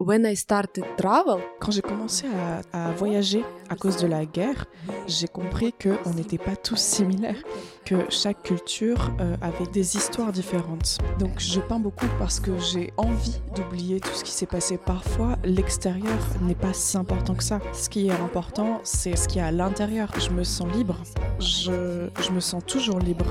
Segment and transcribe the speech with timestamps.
[0.00, 2.26] When I started travel, Quand j'ai commencé
[2.72, 4.66] à, à voyager à cause de la guerre,
[5.06, 7.40] j'ai compris qu'on n'était pas tous similaires,
[7.84, 10.98] que chaque culture euh, avait des histoires différentes.
[11.18, 14.78] Donc je peins beaucoup parce que j'ai envie d'oublier tout ce qui s'est passé.
[14.78, 17.60] Parfois, l'extérieur n'est pas si important que ça.
[17.72, 20.10] Ce qui est important, c'est ce qui est à l'intérieur.
[20.18, 20.96] Je me sens libre.
[21.38, 23.26] Je, je me sens toujours libre.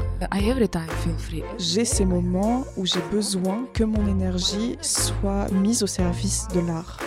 [1.58, 6.98] J'ai ces moments où j'ai besoin que mon énergie soit mise au service de l'art.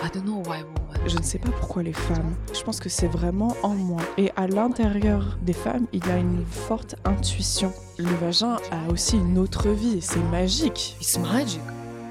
[1.09, 2.35] Je ne sais pas pourquoi les femmes.
[2.53, 4.03] Je pense que c'est vraiment en moi.
[4.19, 7.73] Et à l'intérieur des femmes, il y a une forte intuition.
[7.97, 10.01] Le vagin a aussi une autre vie.
[10.01, 10.97] C'est magique.
[11.01, 11.61] It's magic.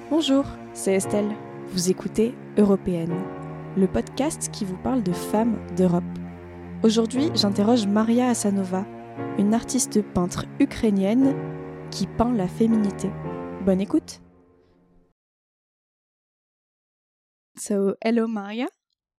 [0.09, 1.29] Bonjour, c'est Estelle.
[1.73, 3.13] Vous écoutez Européenne,
[3.75, 6.03] le podcast qui vous parle de femmes d'Europe.
[6.81, 8.85] Aujourd'hui, j'interroge Maria Asanova,
[9.37, 11.35] une artiste peintre ukrainienne
[11.91, 13.09] qui peint la féminité.
[13.65, 14.21] Bonne écoute.
[17.57, 18.67] So, hello Maria.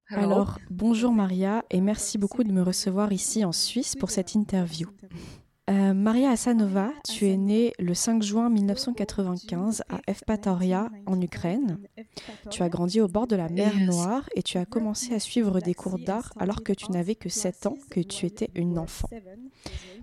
[0.08, 0.22] Hello.
[0.22, 4.88] Alors, bonjour Maria et merci beaucoup de me recevoir ici en Suisse pour cette interview.
[5.68, 11.78] Euh, Maria Asanova, tu es née le 5 juin 1995 à Evpatoria en Ukraine.
[12.50, 13.88] Tu as grandi au bord de la mer Yes.
[13.88, 17.28] Noire et tu as commencé à suivre des cours d'art alors que tu n'avais que
[17.28, 19.08] 7 ans, que tu étais une enfant.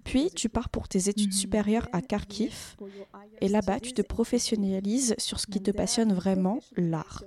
[0.03, 1.39] Puis tu pars pour tes études Mhm.
[1.39, 2.75] supérieures à Kharkiv
[3.39, 7.23] et là-bas tu te professionnalises sur ce qui te passionne vraiment, l'art.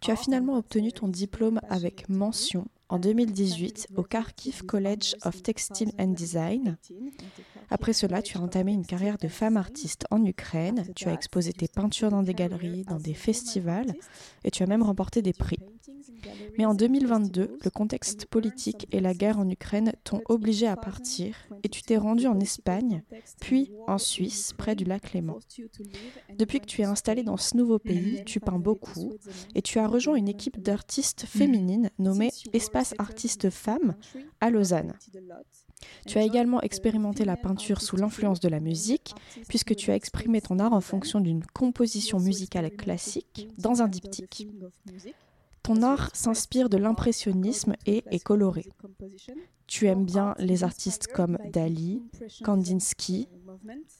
[0.00, 5.92] Tu as finalement obtenu ton diplôme avec mention en 2018 au Kharkiv College of Textile
[5.98, 6.76] and Design.
[7.70, 10.86] Après cela, tu as entamé une carrière de femme artiste en Ukraine.
[10.94, 13.94] Tu as exposé tes peintures dans des galeries, dans des festivals
[14.44, 15.58] et tu as même remporté des prix.
[16.58, 21.36] Mais en 2022, le contexte politique et la guerre en Ukraine t'ont obligé à partir
[21.62, 23.02] et tu t'es rendu en Espagne,
[23.40, 25.38] puis en Suisse, près du lac Léman.
[26.38, 29.12] Depuis que tu es installé dans ce nouveau pays, tu peins beaucoup
[29.54, 32.30] et tu as rejoint une équipe d'artistes féminines nommée
[32.74, 33.94] Espace Artistes Femmes
[34.40, 34.94] à Lausanne.
[36.08, 39.14] Tu as également expérimenté la peinture sous l'influence de la musique,
[39.48, 44.48] puisque tu as exprimé ton art en fonction d'une composition musicale classique dans un diptyque.
[45.62, 48.66] Ton art s'inspire de l'impressionnisme et est coloré.
[49.68, 52.02] Tu aimes bien les artistes comme Dali,
[52.42, 53.28] Kandinsky.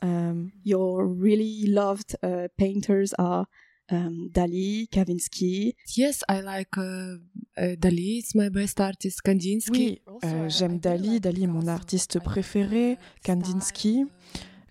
[0.02, 3.46] euh, your really loved uh, painters are
[3.90, 5.74] um, Dali, Kavinsky.
[5.96, 7.16] Yes, I like uh,
[7.56, 8.18] uh, Dali.
[8.18, 9.22] It's my best artist.
[9.22, 9.70] Kandinsky.
[9.70, 11.20] Oui, euh, j'aime Dali.
[11.20, 12.98] Dali est mon artiste préféré.
[13.24, 14.04] Kandinsky.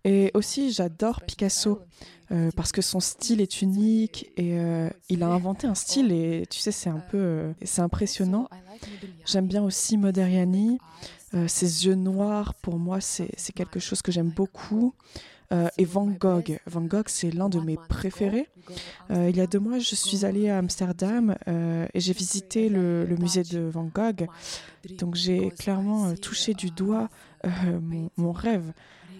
[0.06, 1.80] Et aussi, j'adore Picasso
[2.32, 6.46] euh, parce que son style est unique et euh, il a inventé un style et
[6.50, 8.50] tu sais, c'est un peu, euh, c'est impressionnant.
[9.26, 10.78] J'aime bien aussi Modigliani.
[11.36, 14.94] Euh, ses yeux noirs, pour moi, c'est c'est quelque chose que j'aime beaucoup.
[15.52, 16.60] Euh, et Van Gogh.
[16.66, 18.48] Van Gogh, c'est l'un de mes préférés.
[19.12, 22.70] Euh, il y a deux mois, je suis allée à Amsterdam euh, et j'ai visité
[22.70, 24.28] le, musée de Van Gogh.
[24.98, 27.10] Donc j'ai clairement touché du doigt
[27.82, 28.72] mon, mon rêve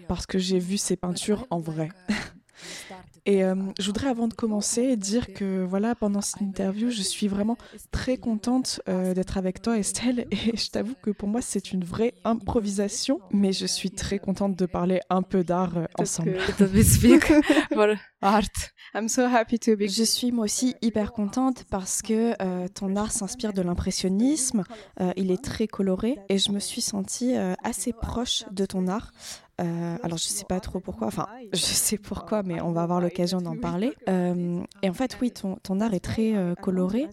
[0.08, 1.90] parce que j'ai vu ses peintures en vrai.
[3.26, 7.26] Et euh, je voudrais avant de commencer dire que voilà, pendant cette interview, je suis
[7.26, 7.56] vraiment
[7.90, 11.84] très contente euh, d'être avec toi Estelle et je t'avoue que pour moi c'est une
[11.84, 16.36] vraie improvisation, mais je suis très contente de parler un peu d'art euh, ensemble.
[16.58, 17.24] To be speak
[17.72, 18.74] for art.
[18.94, 19.88] I'm so happy to be.
[19.88, 24.62] Je suis moi aussi hyper contente parce que euh, ton art s'inspire de l'impressionnisme.
[25.00, 28.86] euh, il est très coloré et je me suis sentie euh, assez proche de ton
[28.86, 29.10] art.
[29.60, 33.00] Euh, alors je sais pas trop pourquoi, enfin je sais pourquoi, mais on va avoir
[33.00, 33.92] l'occasion d'en parler.
[34.08, 37.08] Euh, et en fait oui, ton, art est très euh, coloré.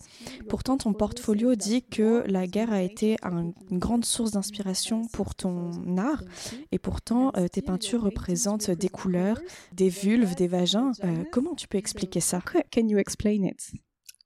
[0.50, 5.36] Pourtant ton portfolio dit que la guerre a été un- une grande source d'inspiration pour
[5.36, 6.24] ton art.
[6.72, 9.40] Et pourtant tes peintures représentent des couleurs,
[9.74, 10.92] des vulves, des vagins.
[11.32, 12.40] Comment tu peux expliquer ça?
[12.74, 13.72] Can you explain it?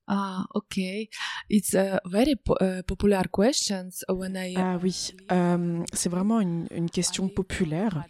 [0.07, 1.09] Ah, okay.
[1.49, 3.23] It's a very po- uh, popular
[4.09, 4.53] when I.
[4.55, 8.05] Ah oui, euh, c'est vraiment une, question populaire.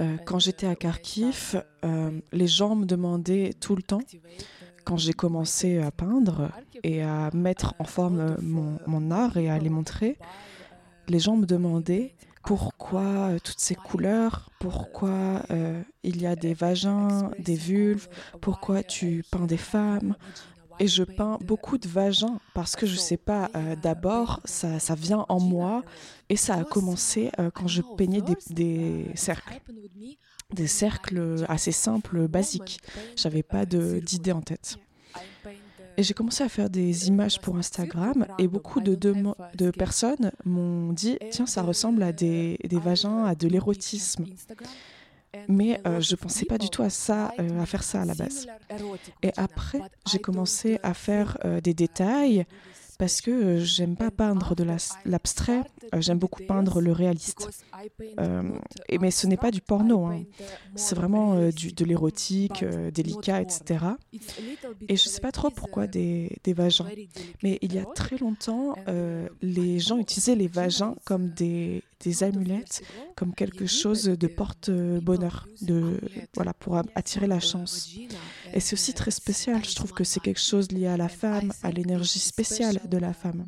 [0.00, 4.02] Euh, quand j'étais à Kharkiv, euh, les gens me demandaient tout le temps,
[4.84, 6.50] quand j'ai commencé à peindre
[6.82, 10.18] et à mettre en forme mon, art et à les montrer,
[11.08, 15.42] les gens me demandaient pourquoi toutes ces couleurs, pourquoi
[16.02, 18.08] il y a des vagins, des vulves,
[18.40, 20.16] pourquoi tu peins des femmes.
[20.78, 24.94] Et je peins beaucoup de vagins parce que je sais pas, euh, d'abord ça, ça
[24.94, 25.82] vient en moi
[26.28, 28.20] et ça a commencé euh, quand je peignais
[28.50, 29.60] des, cercles,
[30.52, 32.80] des cercles assez simples, basiques.
[33.16, 34.76] J'avais pas de- d'idée en tête.
[35.98, 40.30] Et j'ai commencé à faire des images pour Instagram et beaucoup de, demo- de personnes
[40.44, 44.26] m'ont dit tiens ça ressemble à des, des vagins, à de l'érotisme.
[45.48, 48.46] Mais je ne pensais pas du tout à ça, à faire ça à la base.
[49.22, 49.80] Et après,
[50.10, 52.44] j'ai commencé à faire des détails
[52.98, 54.64] parce que euh, j'aime pas peindre de
[55.04, 55.62] l'abstrait,
[55.94, 57.48] euh, j'aime beaucoup peindre le réaliste.
[58.18, 58.42] Euh,
[59.00, 60.24] mais ce n'est pas du porno, hein.
[60.74, 63.84] c'est vraiment du, de l'érotique, délicat, etc.
[64.88, 66.86] Et je ne sais pas trop pourquoi des, des, vagins,
[67.42, 68.74] mais il y a très longtemps,
[69.42, 72.82] les gens utilisaient les vagins comme des, des amulettes
[73.14, 76.00] comme quelque chose de porte-bonheur, de
[76.34, 77.96] voilà pour attirer la chance.
[78.52, 79.64] Et c'est aussi très spécial.
[79.64, 83.12] Je trouve que c'est quelque chose lié à la femme, à l'énergie spéciale de la
[83.12, 83.46] femme.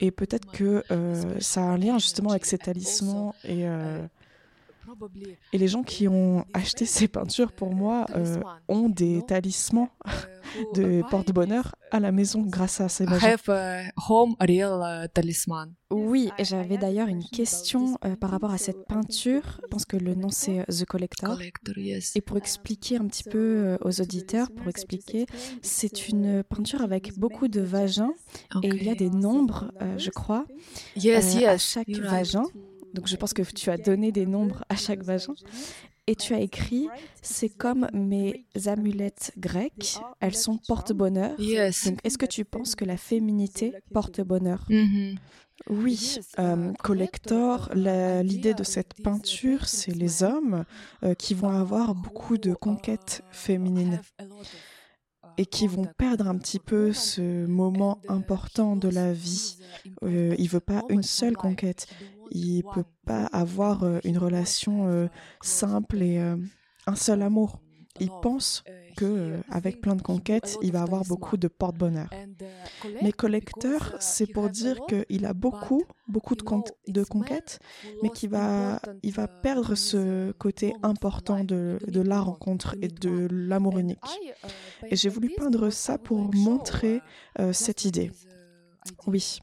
[0.00, 4.06] Et peut-être que euh, ça a un lien justement avec ces talismans et euh,
[5.52, 9.90] et les gens qui ont acheté ces peintures, pour moi, euh, ont des talismans
[10.74, 15.74] de porte-bonheur à la maison grâce à ces have home real talisman.
[15.90, 19.60] Oui, j'avais d'ailleurs une question euh, par rapport à cette peinture.
[19.62, 21.38] Je pense que le nom c'est euh, The Collector.
[22.14, 25.26] Et pour expliquer un petit peu aux auditeurs, pour expliquer,
[25.62, 28.12] c'est une peinture avec beaucoup de vagins
[28.62, 30.44] et il y a des nombres, je crois,
[30.96, 32.44] à chaque vagin.
[32.98, 35.34] Donc je pense que tu as donné des nombres à chaque vagin.
[36.08, 36.88] Et tu as écrit,
[37.22, 41.36] c'est comme mes amulettes grecques, elles sont porte-bonheur.
[41.36, 45.16] Donc est-ce que tu penses que la féminité porte bonheur mm-hmm.
[45.70, 50.64] Oui, euh, collector, l'idée de cette peinture, c'est les hommes
[51.04, 54.00] euh, qui vont avoir beaucoup de conquêtes féminines
[55.38, 59.56] et qui vont perdre un petit peu ce moment important de la vie.
[60.02, 61.86] Euh, il veut pas une seule conquête
[62.30, 65.08] il peut pas avoir euh, une relation euh,
[65.40, 66.36] simple et euh,
[66.86, 67.60] un seul amour.
[68.00, 68.62] Il pense
[68.96, 72.08] que avec plein de conquêtes, il va avoir beaucoup de porte-bonheur.
[73.02, 76.44] Mais collecteur, c'est pour dire qu'il a beaucoup, beaucoup de,
[76.92, 77.58] de conquêtes,
[78.04, 83.78] mais qu'il va, il va perdre ce côté important de la rencontre et de l'amour
[83.78, 83.98] unique.
[84.88, 87.00] Et j'ai voulu peindre ça pour montrer
[87.50, 88.12] cette idée.
[89.08, 89.40] Oui.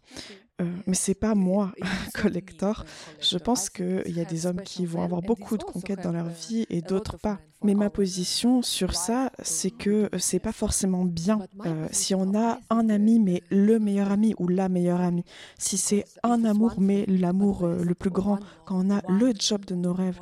[0.62, 1.74] Euh, mais c'est pas moi,
[2.14, 2.86] collector.
[3.20, 6.30] Je pense qu'il y a des hommes qui vont avoir beaucoup de conquêtes dans leur
[6.30, 7.40] vie et d'autres pas.
[7.64, 12.60] Mais ma position sur ça, c'est que c'est pas forcément bien euh, si on a
[12.70, 15.26] un ami, mais le meilleur ami ou la meilleure amie.
[15.58, 19.66] Si c'est un amour, mais l'amour euh, le plus grand, quand on a le job
[19.66, 20.20] de nos rêves.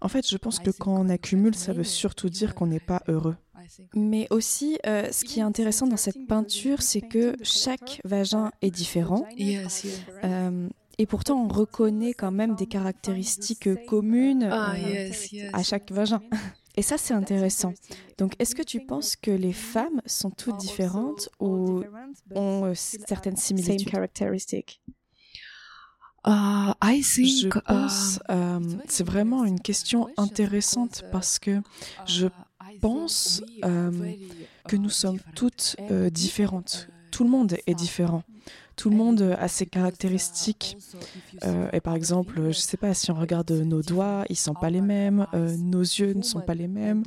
[0.00, 3.02] En fait, je pense que quand on accumule, ça veut surtout dire qu'on n'est pas
[3.06, 3.36] heureux.
[3.94, 8.70] Mais aussi, euh, ce qui est intéressant dans cette peinture, c'est que chaque vagin est
[8.70, 9.26] différent.
[10.24, 10.68] Euh,
[10.98, 15.10] et pourtant, on reconnaît quand même des caractéristiques communes ah, euh,
[15.52, 16.20] à chaque vagin.
[16.76, 17.72] Et ça, c'est intéressant.
[18.18, 21.82] Donc, est-ce que tu penses que les femmes sont toutes différentes ou
[22.34, 23.92] ont certaines similitudes?
[26.26, 31.62] Uh, I think, je pense, uh, c'est vraiment une question intéressante parce que
[32.06, 32.26] je
[32.80, 33.90] pense euh,
[34.68, 36.88] que nous sommes toutes euh, différentes.
[37.10, 38.22] Tout le monde est différent.
[38.76, 40.76] Tout le monde a ses caractéristiques.
[41.44, 44.36] Euh, et par exemple, je ne sais pas, si on regarde nos doigts, ils ne
[44.36, 47.02] sont pas les mêmes, nos yeux ne sont pas les mêmes.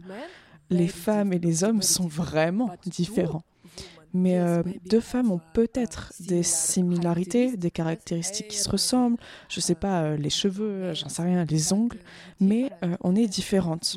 [0.69, 3.43] Les femmes et les hommes sont vraiment différents.
[4.13, 4.37] Mais
[4.85, 9.17] deux femmes ont peut-être des similarités, des caractéristiques qui se ressemblent.
[9.47, 11.99] Je ne sais pas, les cheveux, j'en sais rien, les ongles,
[12.41, 12.69] mais
[12.99, 13.95] on est différentes.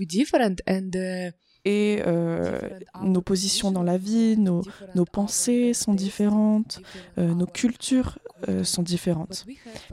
[1.65, 2.61] Et euh,
[3.03, 4.63] nos positions dans la vie, nos,
[4.95, 6.81] nos pensées sont différentes,
[7.19, 8.19] euh, nos cultures
[8.49, 9.47] euh, sont différentes.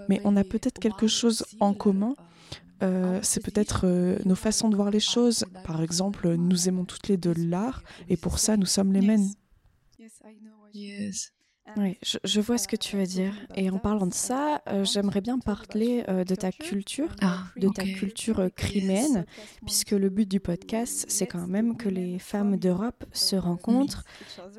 [0.10, 2.16] Mais on a peut-être quelque chose en commun.
[3.22, 3.86] c'est peut-être
[4.26, 5.46] nos façons de voir les choses.
[5.64, 9.28] Par exemple, nous aimons toutes les deux l'art et pour ça, nous sommes les mêmes.
[10.74, 11.32] Yes.
[11.78, 13.34] Oui, je, vois ce que tu veux dire.
[13.56, 17.70] Et en parlant de ça, euh, j'aimerais bien parler euh, de ta culture, ah, de
[17.70, 19.26] ta culture euh, criméenne,
[19.66, 24.04] puisque le but du podcast, c'est quand même que les femmes d'Europe se rencontrent.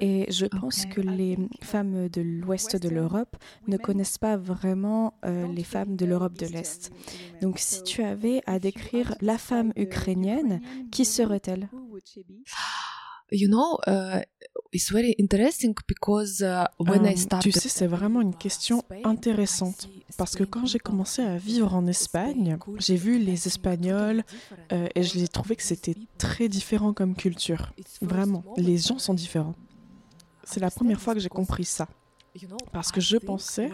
[0.00, 5.64] Et je pense que les femmes de l'ouest de l'Europe ne connaissent pas vraiment les
[5.64, 6.92] femmes de l'Europe de l'Est.
[7.40, 11.69] Donc si tu avais à décrire la femme ukrainienne, qui serait-elle?
[13.32, 13.78] You know,
[14.72, 17.50] it's very interesting because uh, when I started...
[17.50, 21.86] Tu sais, c'est vraiment une question intéressante parce que quand j'ai commencé à vivre en
[21.86, 24.22] Espagne, j'ai vu les Espagnols
[24.72, 27.72] euh, et je les trouvais que c'était très différent comme culture.
[28.00, 29.54] Vraiment, les gens sont différents.
[30.44, 31.88] C'est la première fois que j'ai compris ça.
[32.72, 33.70] Parce que je pensais,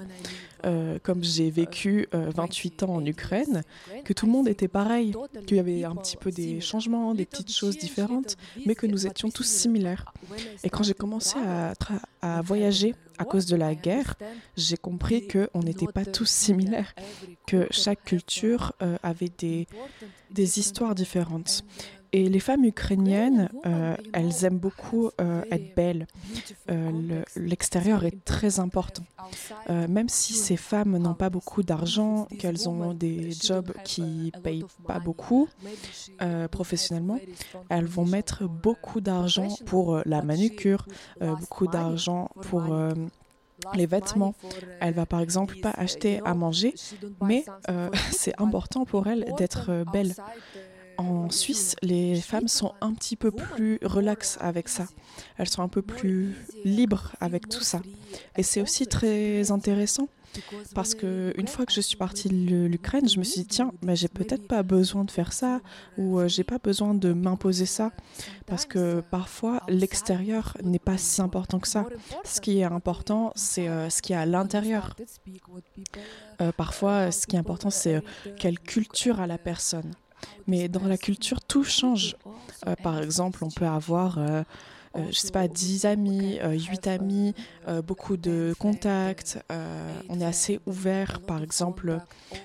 [0.65, 3.63] euh, comme j'ai vécu 28 euh, ans en Ukraine,
[4.05, 5.15] que tout le monde était pareil,
[5.47, 8.37] qu'il y avait un petit peu des changements, des petites choses différentes,
[8.67, 10.13] mais que nous étions tous similaires.
[10.65, 11.73] Et quand j'ai commencé à,
[12.21, 14.15] à, voyager à cause de la guerre,
[14.57, 16.95] j'ai compris qu'on n'était pas tous similaires,
[17.47, 19.69] que chaque culture euh, avait des,
[20.31, 21.65] des histoires différentes.
[22.13, 26.07] Et les femmes ukrainiennes, euh, elles aiment beaucoup euh, être belles.
[26.71, 29.03] Euh, l'extérieur est très important.
[29.69, 34.65] même si ces femmes n'ont pas beaucoup d'argent, qu'elles ont des jobs qui ne payent
[34.87, 35.49] pas beaucoup
[36.51, 37.19] professionnellement,
[37.69, 40.87] elles vont mettre beaucoup d'argent pour la manucure,
[41.21, 42.63] beaucoup d'argent pour
[43.75, 44.35] les vêtements.
[44.81, 46.75] Elle va par exemple pas acheter à manger,
[47.23, 47.45] mais
[48.13, 50.15] c'est important pour elle d'être belle.
[50.99, 54.87] En Suisse, les femmes sont un petit peu plus relaxes avec ça.
[55.37, 57.81] Elles sont un peu plus libres avec tout ça.
[58.37, 60.09] Et c'est aussi très intéressant
[60.75, 63.73] parce que une fois que je suis partie de l'Ukraine, je me suis dit tiens,
[63.81, 65.61] mais j'ai peut-être pas besoin de faire ça
[65.97, 67.93] ou euh, j'ai pas besoin de m'imposer ça
[68.47, 71.87] parce que parfois l'extérieur n'est pas si important que ça.
[72.25, 74.97] Ce qui est important, c'est euh, ce qui est à l'intérieur.
[76.41, 78.03] Euh, parfois, ce qui est important, c'est
[78.37, 79.93] quelle culture a la personne.
[80.47, 82.17] Mais dans la culture, tout change.
[82.67, 84.43] Euh, par exemple, on peut avoir, euh,
[84.97, 87.35] euh, je sais pas, 10 amis, 8 amis,
[87.87, 89.39] beaucoup de contacts.
[90.09, 91.21] on est assez ouvert.
[91.21, 91.99] Par exemple,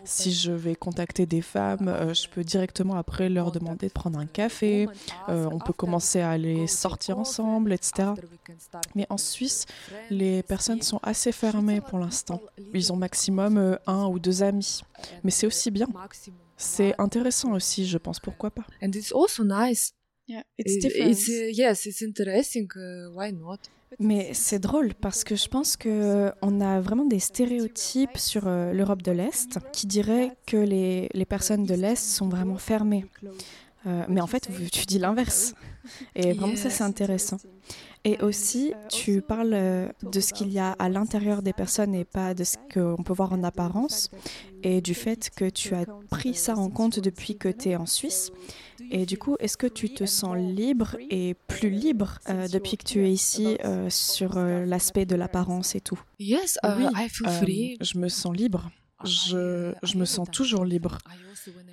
[0.03, 4.25] si je vais contacter des femmes, je peux directement après leur demander de prendre un
[4.25, 4.87] café.
[5.27, 8.09] on peut commencer à aller sortir ensemble, etc.
[8.95, 9.65] Mais en Suisse,
[10.09, 12.41] les personnes sont assez fermées pour l'instant.
[12.73, 14.81] Ils ont maximum un ou deux amis.
[15.23, 15.87] Mais c'est aussi bien.
[16.57, 18.19] C'est intéressant aussi, je pense.
[18.19, 19.93] Pourquoi pas And it's also nice.
[20.27, 21.11] Yeah, it's different.
[21.11, 22.67] It's, uh, yes, it's interesting.
[22.75, 23.57] Uh, why not?
[23.99, 28.71] Mais c'est drôle parce que je pense que on a vraiment des stéréotypes sur euh,
[28.71, 33.05] l'Europe de l'Est qui diraient que les, les personnes de l'Est sont vraiment fermées.
[33.85, 35.53] Euh, mais en fait, tu dis l'inverse.
[36.15, 37.37] Et vraiment, ça, c'est intéressant.
[38.05, 42.03] Et aussi, tu parles euh, de ce qu'il y a à l'intérieur des personnes et
[42.03, 44.11] pas de ce qu'on peut voir en apparence,
[44.61, 47.85] et du fait que tu as pris ça en compte depuis que tu es en
[47.85, 48.31] Suisse.
[48.91, 52.83] Et du coup, est-ce que tu te sens libre et plus libre euh, depuis que
[52.83, 55.99] tu es ici euh, sur l'aspect de l'apparence et tout?
[56.19, 57.77] Yes, uh, I feel free.
[57.79, 58.69] je me sens libre.
[59.03, 60.97] Je, me sens toujours libre.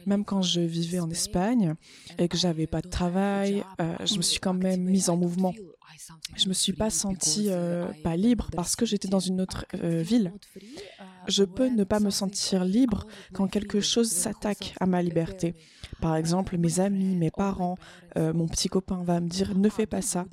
[0.07, 1.75] Même quand je vivais en Espagne
[2.19, 5.55] et que j'avais pas de travail, je me suis quand même mise en mouvement.
[6.37, 10.03] Je me suis pas sentie euh, pas libre parce que j'étais dans une autre euh,
[10.03, 10.33] ville.
[11.29, 15.55] Je peux ne pas me sentir libre quand quelque chose s'attaque à ma liberté.
[16.01, 17.77] Par exemple, mes amis, mes parents,
[18.17, 20.27] euh, mon petit copain va me dire ne fais pas ça,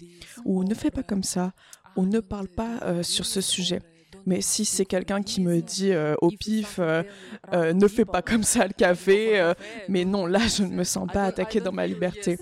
[0.46, 1.54] ou ne fais pas comme ça,
[1.96, 3.82] ou ne parle pas sur ce sujet.
[4.25, 8.73] Mais si c'est quelqu'un qui me dit au pif, ne fais pas comme ça le
[8.73, 9.53] café,
[9.87, 12.37] mais non, là, je ne me sens pas attaquée dans ma liberté.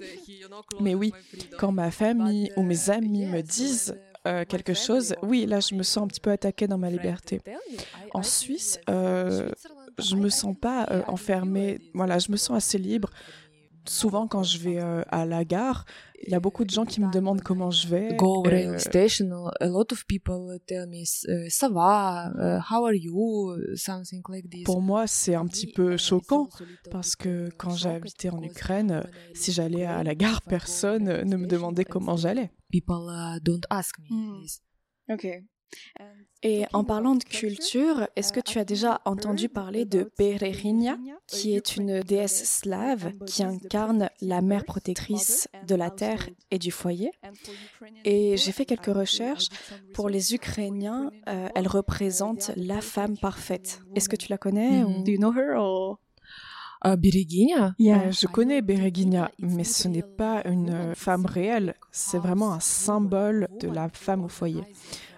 [0.80, 1.14] Mais oui,
[1.58, 3.96] quand ma famille ou mes amis me disent
[4.28, 7.42] euh, quelque chose, oui, là, je me sens un petit peu attaquée dans ma liberté.
[8.12, 9.50] En Suisse, euh,
[10.00, 11.80] je me sens pas euh, enfermée.
[11.94, 13.12] Voilà, je me sens assez libre.
[13.88, 15.86] Souvent, quand je vais euh, à la gare,
[16.24, 18.16] il y a beaucoup de gens qui me demandent comment je vais.
[18.16, 19.48] Go rail station.
[19.60, 21.04] A lot of people tell me,
[21.50, 22.32] ça va,
[22.70, 24.64] how are you, something like this.
[24.64, 26.50] Pour moi, c'est un petit peu choquant
[26.92, 31.48] parce que quand j'ai habité en Ukraine, si j'allais à la gare, personne ne me
[31.48, 32.52] demandait comment j'allais.
[32.72, 34.42] People uh, don't ask me hmm.
[34.42, 34.62] this.
[36.00, 36.06] Ok.
[36.46, 40.96] Et en parlant de culture, est-ce que tu as déjà entendu parler de Bererinia,
[41.26, 46.70] qui est une déesse slave qui incarne la mère protectrice de la terre et du
[46.70, 47.10] foyer.
[48.04, 49.48] Et j'ai fait quelques recherches.
[49.96, 53.82] Pour les Ukrainiens, euh, elle représente la femme parfaite.
[53.96, 55.04] Est-ce que tu la connais ou...
[55.04, 56.00] Do you know her or...
[56.86, 63.48] Euh, je connais Bereginia, mais ce n'est pas une femme réelle, c'est vraiment un symbole
[63.60, 64.62] de la femme au foyer.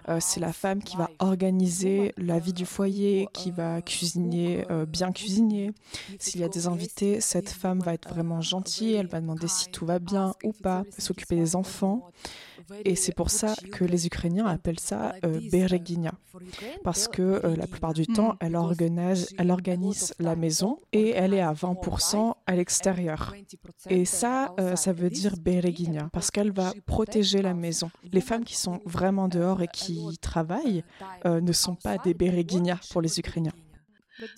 [0.08, 4.86] Euh, c'est la femme qui va organiser la vie du foyer, qui va cuisiner, euh,
[4.86, 5.72] bien cuisiner.
[6.18, 9.68] S'il y a des invités, cette femme va être vraiment gentille, elle va demander si
[9.70, 12.10] tout va bien ou pas, s'occuper des enfants.
[12.84, 16.12] Et c'est pour ça que les Ukrainiens appellent ça euh, Bereginia,
[16.84, 21.34] parce que euh, la plupart du temps, elle organise, elle organise la maison et elle
[21.34, 23.34] est à 20% à l'extérieur.
[23.88, 27.90] Et ça, euh, ça veut dire Bereginia, parce qu'elle va protéger la maison.
[28.12, 30.84] Les femmes qui sont vraiment dehors et qui travaillent
[31.24, 33.52] ne sont pas des Bereginia pour les Ukrainiens.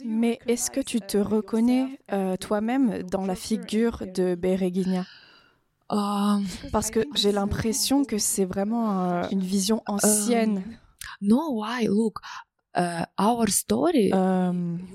[0.04, 1.98] Mais est-ce que tu te reconnais
[2.38, 5.00] toi-même dans la figure de Bereginia?
[5.00, 5.29] euh,
[6.72, 10.62] Parce que j'ai l'impression que c'est vraiment euh, une vision ancienne.
[11.20, 11.86] No, why?
[11.86, 12.18] Look,
[12.76, 14.10] uh, our story.
[14.14, 14.52] Euh,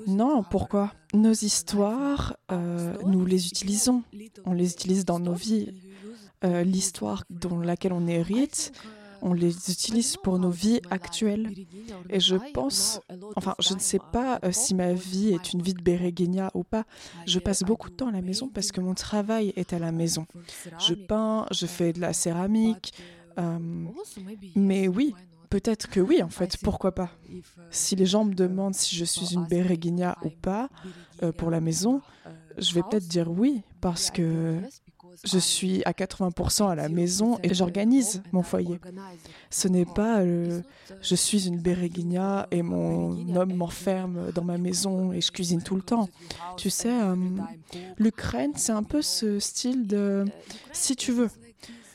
[0.07, 4.03] non, pourquoi Nos histoires, euh, nous les utilisons.
[4.45, 5.71] On les utilise dans nos vies.
[6.43, 8.71] Euh, L'histoire dans laquelle on hérite,
[9.25, 11.51] on les utilise pour nos vies actuelles.
[12.11, 13.01] Et je pense,
[13.35, 16.63] enfin, je ne sais pas euh, si ma vie est une vie de Béréguénia ou
[16.63, 16.85] pas.
[17.25, 19.91] Je passe beaucoup de temps à la maison parce que mon travail est à la
[19.91, 20.27] maison.
[20.79, 22.93] Je peins, je fais de la céramique.
[23.39, 23.57] euh,
[24.55, 25.15] mais oui,
[25.49, 27.09] peut-être que oui, en fait, pourquoi pas
[27.71, 30.69] Si les gens me demandent si je suis une Béréguénia ou pas
[31.23, 32.01] euh, pour la maison,
[32.59, 34.61] je vais peut-être dire oui, parce que
[35.23, 38.79] je suis à 80% à la maison et j'organise mon foyer.
[39.49, 40.61] Ce n'est pas euh,
[41.01, 45.75] je suis une Béréguinia et mon homme m'enferme dans ma maison et je cuisine tout
[45.75, 46.09] le temps.
[46.57, 47.15] Tu sais, euh,
[47.97, 50.25] l'Ukraine, c'est un peu ce style de
[50.73, 51.29] si tu veux.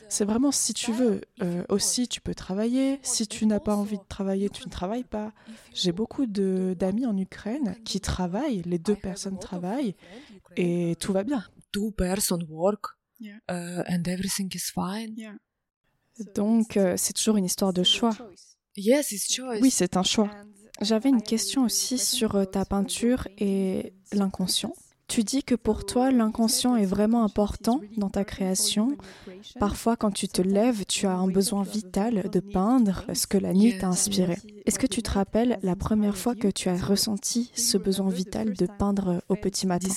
[0.08, 1.20] C'est vraiment si tu veux.
[1.40, 2.98] Euh, aussi, tu peux travailler.
[3.02, 5.32] Si tu n'as pas envie de travailler, tu ne travailles pas.
[5.72, 9.94] J'ai beaucoup d'amis en Ukraine qui travaillent, les deux personnes travaillent
[10.56, 11.44] et tout va bien.
[11.70, 12.86] Two person work
[13.20, 13.36] Yeah.
[13.50, 15.14] uh, and everything is fine.
[16.34, 18.16] Donc, euh, c'est toujours une histoire de choix.
[18.76, 19.60] Yes, it's choice.
[19.60, 20.30] Oui, c'est un choix.
[20.80, 24.72] J'avais une question aussi sur euh, ta peinture et l'inconscient.
[25.08, 28.96] Tu dis que pour toi, l'inconscient est vraiment important dans ta création.
[29.58, 33.52] Parfois, quand tu te lèves, tu as un besoin vital de peindre ce que la
[33.52, 34.36] nuit t'a inspiré.
[34.66, 38.54] Est-ce que tu te rappelles la première fois que tu as ressenti ce besoin vital
[38.54, 39.88] de peindre au petit matin?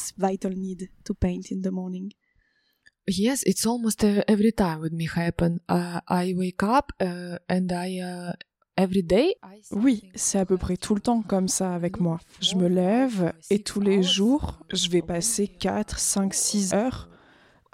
[3.08, 5.60] Yes, it's almost uh, every time with me happen.
[5.68, 8.34] Uh, I wake up uh, and I uh,
[8.78, 9.36] every day.
[9.44, 12.20] I Oui, c'est à peu près tout le temps comme ça avec moi.
[12.40, 17.10] Je me lève et tous les jours, je vais passer 4, 5, 6 heures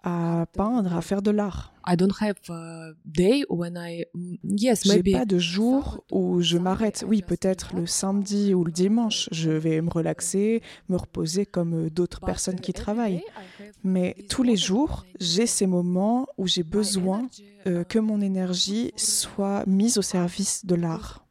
[0.10, 1.74] à peindre, à faire de l'art.
[1.88, 4.06] I don't have a day when I
[4.44, 7.04] yes J'ai pas de jour où je m'arrête.
[7.08, 11.90] Oui, peut-être le samedi ou le dimanche, je vais me relaxer, me reposer comme euh,
[11.90, 13.24] d'autres personnes qui travaillent.
[13.84, 17.28] Mais tous les jours, j'ai ces moments où j'ai besoin
[17.66, 21.26] euh, que mon énergie soit mise au service de l'art.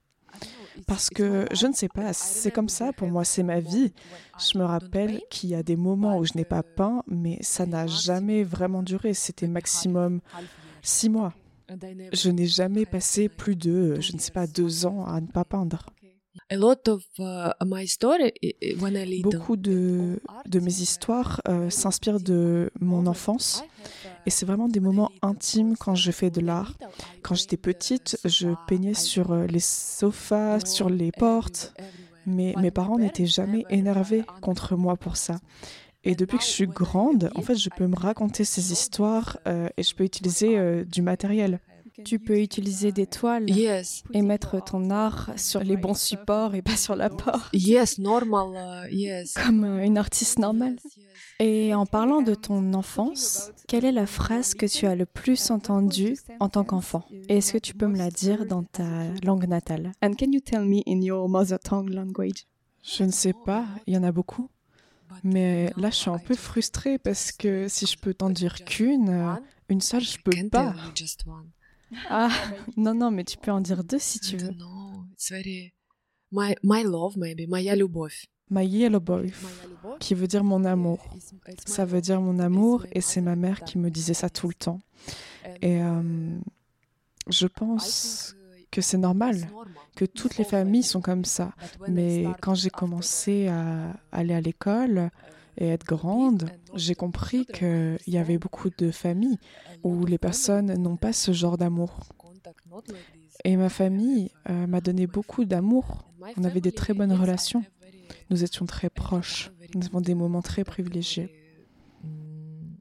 [0.88, 3.92] Parce que je ne sais pas, c'est comme ça pour moi, c'est ma vie.
[4.38, 7.66] Je me rappelle qu'il y a des moments où je n'ai pas peint, mais ça
[7.66, 9.12] n'a jamais vraiment duré.
[9.12, 10.20] C'était maximum
[10.82, 11.34] six mois.
[12.12, 15.44] Je n'ai jamais passé plus de, je ne sais pas, deux ans à ne pas
[15.44, 15.84] peindre.
[16.50, 16.54] Uh,
[17.60, 17.76] I
[19.04, 19.22] little.
[19.22, 23.64] Beaucoup de, de mes histoires euh, s'inspirent de mon enfance.
[24.28, 26.74] Et c'est vraiment des moments intimes quand je fais de l'art.
[27.22, 31.72] Quand j'étais petite, je peignais sur euh, les sofas, sur les portes.
[32.26, 35.38] Mais mes parents n'étaient jamais énervés contre moi pour ça.
[36.04, 39.70] Et depuis que je suis grande, en fait, je peux me raconter ces histoires euh,
[39.78, 41.58] et je peux utiliser euh, du matériel.
[42.04, 46.62] Tu peux utiliser des toiles Yes, et mettre ton art sur les bons supports et
[46.62, 48.86] pas sur la porte, yes, normal.
[48.88, 49.34] Uh, yes.
[49.34, 50.76] comme euh, une artiste normale.
[51.37, 51.47] Yes, yes.
[51.47, 55.51] Et en parlant de ton enfance, quelle est la phrase que tu as le plus
[55.51, 58.83] entendue en tant qu'enfant Et Est-ce que tu peux me la dire dans ta
[59.23, 62.45] langue natale And can you tell me in your mother tongue language?
[62.83, 64.49] Je ne sais pas, il y en a beaucoup.
[65.23, 69.09] Mais là, je suis un peu frustrée parce que si je peux t'en dire qu'une,
[69.09, 69.35] euh,
[69.69, 70.71] une seule, je peux Can pas.
[70.73, 71.49] tell me just one.
[72.09, 72.29] Ah,
[72.75, 74.47] non, non, mais tu peux en dire deux si tu I veux.
[74.49, 75.05] don't know.
[75.13, 75.73] It's very
[76.31, 77.47] my my love maybe.
[77.47, 78.25] Моя любовь.
[78.50, 79.32] My Yellow Boy,
[79.98, 80.98] qui veut dire mon amour.
[81.66, 84.54] Ça veut dire mon amour et c'est ma mère qui me disait ça tout le
[84.54, 84.80] temps.
[85.62, 86.38] Et euh,
[87.28, 88.36] je pense
[88.70, 89.48] que c'est normal,
[89.96, 91.52] que toutes les familles sont comme ça.
[91.88, 95.10] Mais quand j'ai commencé à aller à l'école
[95.56, 99.38] et être grande, j'ai compris qu'il y avait beaucoup de familles
[99.82, 102.00] où les personnes n'ont pas ce genre d'amour.
[103.44, 106.10] Et ma famille euh, m'a donné beaucoup d'amour.
[106.36, 107.64] On avait des très bonnes relations.
[108.30, 109.50] Nous étions très proches.
[109.74, 111.30] Nous avons des moments très privilégiés.
[112.04, 112.76] Um.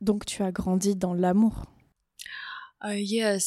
[0.00, 1.66] Donc tu as grandi dans l'amour.
[2.84, 3.38] Uh, uh,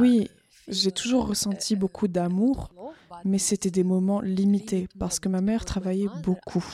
[0.00, 0.28] Oui,
[0.68, 2.72] j'ai toujours ressenti beaucoup d'amour,
[3.24, 6.64] mais c'était des moments limités parce que ma mère travaillait beaucoup.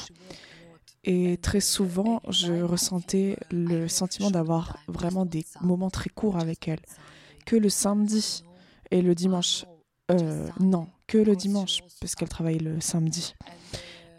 [1.04, 6.80] Et très souvent, je ressentais le sentiment d'avoir vraiment des moments très courts avec elle.
[7.46, 8.44] Que le samedi
[8.90, 9.64] et le dimanche.
[10.10, 13.34] Euh, non, que le dimanche, parce qu'elle travaillait le samedi.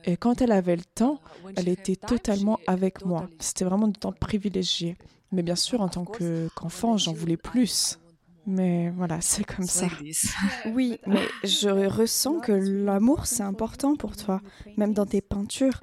[0.06, 1.20] Et quand elle avait le temps,
[1.56, 3.28] elle était totalement avec moi.
[3.40, 4.98] C'était vraiment du temps privilégié.
[5.32, 8.00] Mais bien sûr, en tant que- qu'enfant, j'en voulais plus.
[8.48, 9.88] Mais voilà, c'est comme ça.
[10.66, 14.42] Oui, mais je ressens que l'amour, c'est important pour toi,
[14.78, 15.80] même dans tes peintures.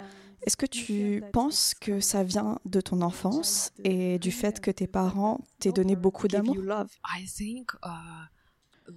[0.47, 4.87] Est-ce que tu penses que ça vient de ton enfance et du fait que tes
[4.87, 6.57] parents t'aient donné beaucoup d'amour?
[7.05, 7.73] I think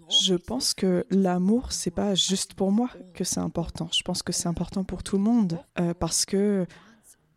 [0.09, 3.89] Je pense que l'amour, c'est pas juste pour moi que c'est important.
[3.91, 6.65] Je pense que c'est important pour tout le monde euh, parce que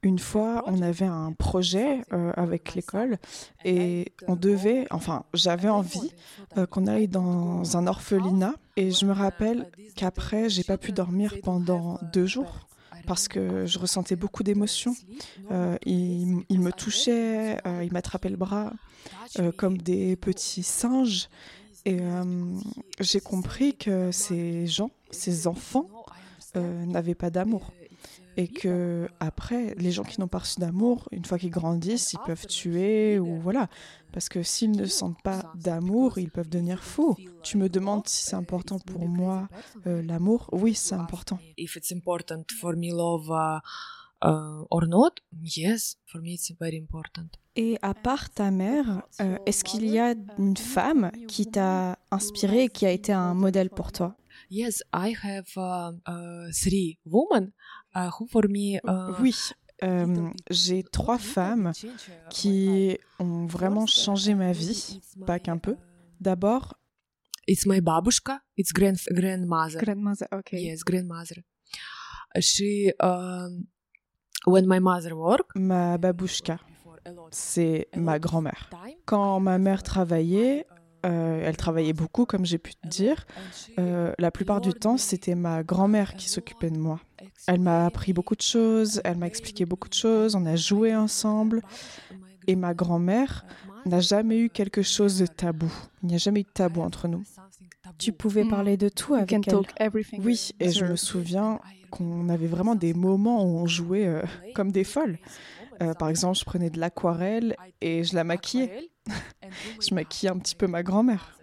[0.02, 3.18] une fois, on avait un projet euh, avec l'école
[3.64, 6.12] et on devait, enfin, j'avais envie
[6.58, 11.36] euh, qu'on aille dans un orphelinat et je me rappelle qu'après, j'ai pas pu dormir
[11.44, 12.66] pendant deux jours
[13.06, 14.94] parce que je ressentais beaucoup d'émotions.
[15.50, 18.72] Euh, il, me touchait, euh, il le bras
[19.56, 21.28] comme des petits singes.
[21.84, 22.24] Et euh,
[23.00, 25.88] j'ai compris que ces gens, ces enfants,
[26.56, 27.72] euh, n'avaient pas d'amour.
[28.38, 32.18] Et que après, les gens qui n'ont pas reçu d'amour, une fois qu'ils grandissent, ils
[32.24, 33.68] peuvent tuer ou voilà.
[34.12, 37.16] Parce que s'ils ne sentent pas d'amour, ils peuvent devenir fous.
[37.42, 39.48] Tu me demandes si c'est important pour moi
[39.86, 41.38] euh, l'amour Oui, c'est important.
[44.22, 47.28] Uh, uh, or not yes for me it's very important.
[47.54, 52.64] Et à part ta mère, euh, est-ce qu'il y a une femme qui t'a inspiré
[52.64, 54.16] et qui a été un modèle pour toi?
[54.50, 57.52] Yes i have uh, uh, three women
[57.94, 59.34] uh, who for me uh, Oui,
[59.82, 61.72] euh, j'ai trois femmes
[62.30, 65.76] qui ont vraiment changé ma vie, pas qu'un peu.
[66.20, 66.74] D'abord,
[67.48, 69.80] it's my babushka it's grand grandmother.
[69.80, 70.62] Grandmother, okay.
[70.62, 71.42] yes grandmother.
[72.40, 73.66] She um,
[74.46, 76.58] when my mother worked ma babouchka,
[77.30, 78.70] c'est ma grand-mère.
[79.04, 80.66] Quand ma mère travaillait,
[81.04, 83.26] euh, elle travaillait beaucoup, comme j'ai pu te dire.
[83.78, 87.00] Euh, la plupart du temps, c'était ma grand-mère qui s'occupait de moi.
[87.48, 90.94] Elle m'a appris beaucoup de choses, elle m'a expliqué beaucoup de choses, on a joué
[90.94, 91.62] ensemble.
[92.46, 93.44] Et ma grand-mère
[93.86, 95.72] n'a jamais eu quelque chose de tabou.
[96.02, 97.22] Il n'y a jamais eu de tabou entre nous.
[97.98, 98.48] Tu pouvais Mm.
[98.50, 99.90] parler de tout You avec elle.
[100.18, 101.60] Oui, et je me souviens
[101.92, 104.22] qu'on avait vraiment des moments où on jouait euh,
[104.54, 105.18] comme des folles.
[105.82, 108.90] Euh, par exemple, je prenais de l'aquarelle et je la maquillais.
[109.80, 111.36] Je maquillais un petit peu ma grand-mère.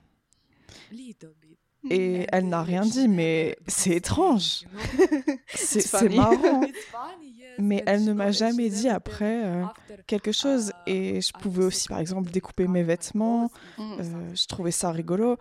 [1.90, 4.64] Et elle n'a rien dit, mais c'est étrange.
[5.54, 6.18] C'est It's c'est funny.
[6.18, 6.62] marrant.
[7.62, 9.66] Mais elle ne m'a jamais dit après euh,
[10.08, 10.72] quelque chose.
[10.88, 13.50] Et je pouvais aussi, par exemple, découper mes vêtements.
[13.78, 13.82] Mm.
[14.00, 15.36] Euh, je trouvais ça rigolo.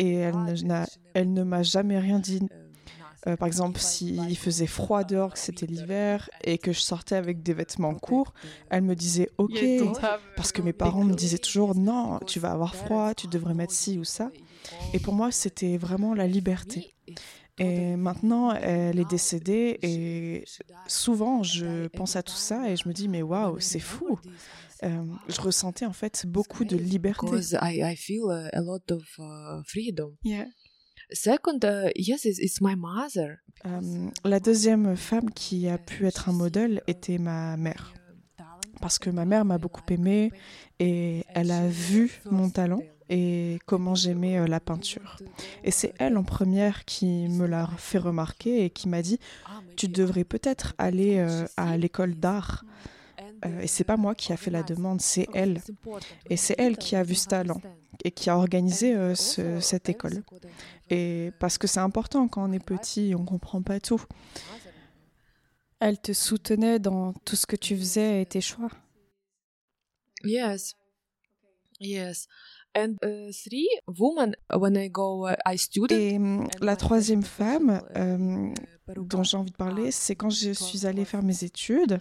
[0.00, 2.40] Et elle ne, n'a- elle ne m'a jamais rien dit.
[3.26, 7.42] Euh, par exemple, s'il faisait froid dehors, que c'était l'hiver, et que je sortais avec
[7.42, 8.32] des vêtements courts,
[8.70, 9.62] elle me disait OK.
[10.36, 13.72] Parce que mes parents me disaient toujours non, tu vas avoir froid, tu devrais mettre
[13.72, 14.30] ci ou ça.
[14.94, 16.94] Et pour moi, c'était vraiment la liberté.
[17.58, 20.44] Et maintenant, elle est décédée et
[20.86, 24.18] souvent, je pense à tout ça et je me dis, mais waouh, c'est fou.
[24.82, 27.26] Euh, je ressentais en fait beaucoup de liberté.
[27.26, 30.16] Because I, I feel a, a lot of uh, freedom.
[30.24, 30.46] Yeah.
[31.12, 33.38] Second, uh, yes, it's, it's my mother.
[33.66, 37.92] Euh, la deuxième femme qui a pu être un modèle était ma mère.
[38.80, 40.30] Parce que ma mère m'a beaucoup aimée
[40.78, 45.18] et elle a vu mon talent et comment j'aimais euh, la peinture.
[45.64, 49.18] Et c'est elle en première qui me l'a fait remarquer et qui m'a dit
[49.76, 52.64] tu devrais peut-être aller euh, à l'école d'art.
[53.44, 55.60] Euh, et c'est pas moi qui a fait la demande, c'est elle.
[56.28, 57.60] Et c'est elle qui a vu ce talent
[58.04, 60.22] et qui a organisé euh, ce- cette école.
[60.90, 64.02] Et parce que c'est important quand on est petit, on comprend pas tout.
[65.78, 68.68] Elle te soutenait dans tout ce que tu faisais et tes choix.
[70.24, 70.74] Yes.
[71.80, 72.26] Yes.
[72.76, 73.66] And uh, three
[73.98, 75.96] women, when I go, uh, I student.
[75.96, 78.52] Et hum, la troisième femme euh,
[78.96, 81.98] dont j'ai envie de parler, c'est quand je suis allée faire mes études.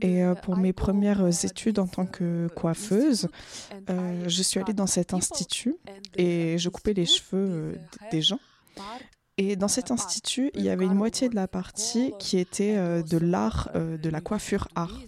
[0.00, 3.28] Et euh, pour mes premières études en tant que coiffeuse,
[3.90, 5.76] euh, je suis allée dans cet institut
[6.16, 7.74] et je coupais les cheveux euh,
[8.10, 8.40] des gens.
[9.38, 13.02] Et dans cet institut, il y avait une moitié de la partie qui était euh,
[13.02, 15.00] de l'art, euh, de la coiffure art,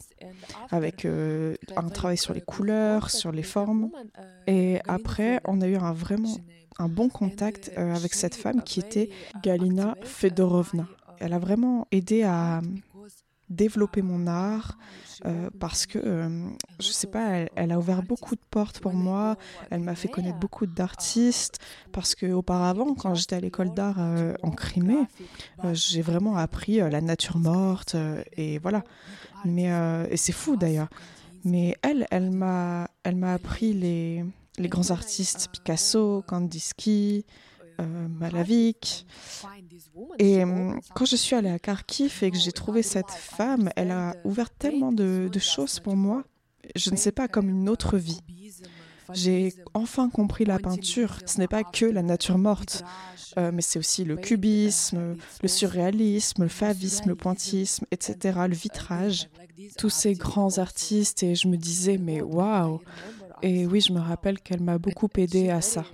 [0.70, 3.90] avec euh, un travail sur les couleurs, sur les formes.
[4.46, 6.34] Et après, on a eu un vraiment
[6.78, 9.10] un bon contact euh, avec cette femme qui était
[9.42, 10.88] Galina Fedorovna.
[11.20, 12.60] Elle a vraiment aidé à
[13.54, 14.76] développer mon art
[15.26, 16.48] euh, parce que, euh,
[16.80, 19.36] je sais pas, elle, elle a ouvert beaucoup de portes pour moi,
[19.70, 21.58] elle m'a fait connaître beaucoup d'artistes
[21.92, 25.06] parce que auparavant, quand j'étais à l'école d'art euh, en Crimée,
[25.64, 27.96] euh, j'ai vraiment appris la nature morte
[28.36, 28.82] et voilà.
[29.44, 29.70] Mais
[30.10, 30.88] et c'est fou d'ailleurs.
[31.44, 34.24] Mais elle, elle m'a, elle m'a appris les,
[34.58, 37.26] les grands artistes Picasso, Kandinsky,
[37.80, 39.06] euh, Malavik.
[40.18, 43.90] Et hum, quand je suis allée à Kharkiv et que j'ai trouvé cette femme, elle
[43.90, 46.24] a ouvert tellement de, de choses pour moi.
[46.76, 48.20] Je ne sais pas, comme une autre vie.
[49.12, 51.18] J'ai enfin compris la peinture.
[51.26, 52.84] Ce n'est pas que la nature morte,
[53.36, 59.28] euh, mais c'est aussi le cubisme, le surréalisme, le favisme, le pointisme, etc., le vitrage.
[59.76, 62.80] Tous ces grands artistes, et je me disais, mais waouh!
[63.42, 65.84] Et oui, je me rappelle qu'elle m'a beaucoup aidé à ça.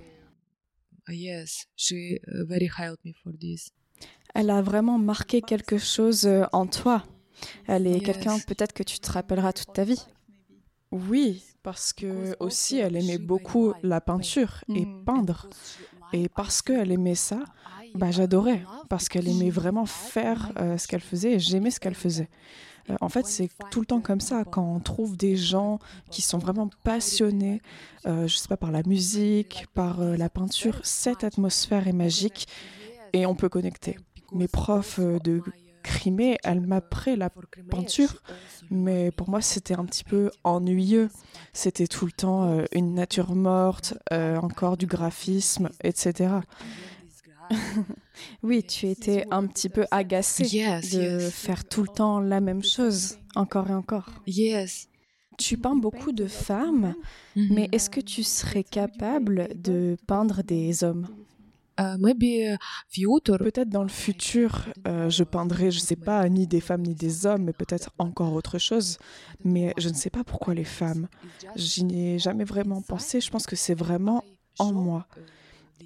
[1.11, 3.71] Yes, she uh, very helped me for this.
[4.33, 7.03] Elle a vraiment marqué quelque chose euh, en toi.
[7.67, 8.05] Elle est Yes.
[8.05, 10.05] quelqu'un peut-être que tu te rappelleras toute ta vie.
[10.91, 15.03] Oui, parce que aussi elle aimait beaucoup la peinture et Mm.
[15.05, 15.49] peindre.
[16.13, 17.43] Et parce qu'elle aimait ça,
[17.95, 18.61] bah, j'adorais.
[18.89, 22.29] Parce qu'elle aimait vraiment faire euh, ce qu'elle faisait et j'aimais ce qu'elle faisait.
[22.91, 24.43] Euh, en fait, c'est tout le temps comme ça.
[24.43, 27.61] Quand on trouve des gens qui sont vraiment passionnés,
[28.05, 32.47] euh, je sais pas, par la musique, par euh, la peinture, cette atmosphère est magique
[33.13, 33.97] et on peut connecter.
[34.33, 35.41] Mes profs euh, de
[35.83, 37.31] Crimée, elles m'apprenaient la
[37.71, 38.21] peinture,
[38.69, 41.09] mais pour moi, c'était un petit peu ennuyeux.
[41.53, 46.35] C'était tout le temps une nature morte, encore du graphisme, etc.
[48.43, 52.63] Oui, tu étais un petit peu agacée Yes, de faire tout le temps la même
[52.63, 54.09] chose, encore et encore.
[54.27, 54.87] Yes.
[55.37, 56.93] Tu peins beaucoup de femmes,
[57.35, 61.07] mais est-ce que tu serais capable de peindre des hommes?
[61.79, 62.57] Uh, maybe uh,
[62.89, 63.37] future.
[63.39, 67.25] Peut-être dans le futur, euh, je peindrai, je sais pas, ni des femmes ni des
[67.25, 68.99] hommes, mais peut-être encore autre chose.
[69.43, 71.07] Mais je ne sais pas pourquoi les femmes.
[71.55, 73.19] J'y ai jamais vraiment pensé.
[73.19, 74.23] Je pense que c'est vraiment
[74.59, 75.07] en moi.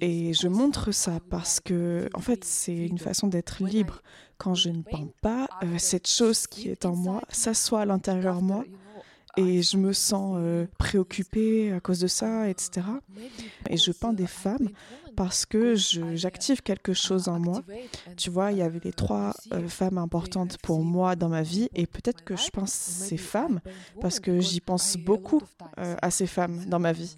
[0.00, 4.02] Et je montre ça parce que, en fait, c'est une façon d'être libre.
[4.38, 8.40] Quand je ne peins pas, euh, cette chose qui est en moi s'assoit à l'intérieur
[8.40, 8.64] de moi
[9.36, 12.86] et je me sens euh, préoccupée à cause de ça, etc.
[13.68, 14.70] Et je peins des femmes
[15.14, 17.62] parce que j'active quelque chose en moi.
[18.16, 21.68] Tu vois, il y avait les trois euh, femmes importantes pour moi dans ma vie
[21.74, 23.60] et peut-être que je pense ces femmes
[24.00, 25.42] parce que j'y pense beaucoup
[25.78, 27.16] euh, à ces femmes dans ma vie.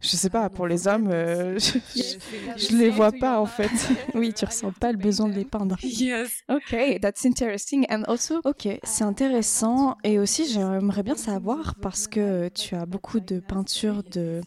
[0.00, 3.70] Je sais pas, pour les hommes, euh, je, je, je les vois pas en fait.
[4.14, 5.76] Oui, tu ressens pas le besoin de les peindre.
[5.82, 6.42] Yes.
[6.48, 7.84] Okay, that's interesting.
[7.90, 13.20] And also, Ok, c'est intéressant et aussi j'aimerais bien savoir parce que tu as beaucoup
[13.20, 14.40] de peintures de,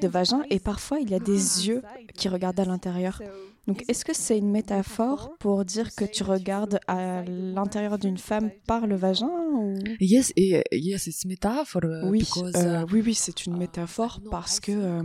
[0.00, 1.82] de vagin et parfois il y a des yeux
[2.14, 3.20] qui regardent à l'intérieur.
[3.66, 8.50] Donc est-ce que c'est une métaphore pour dire que tu regardes à l'intérieur d'une femme
[8.66, 9.74] par le vagin ou...
[10.00, 11.82] Yes, yes, it's metaphor.
[11.84, 15.02] uh, Oui, because, euh, uh, oui, oui, c'est une métaphore parce que euh,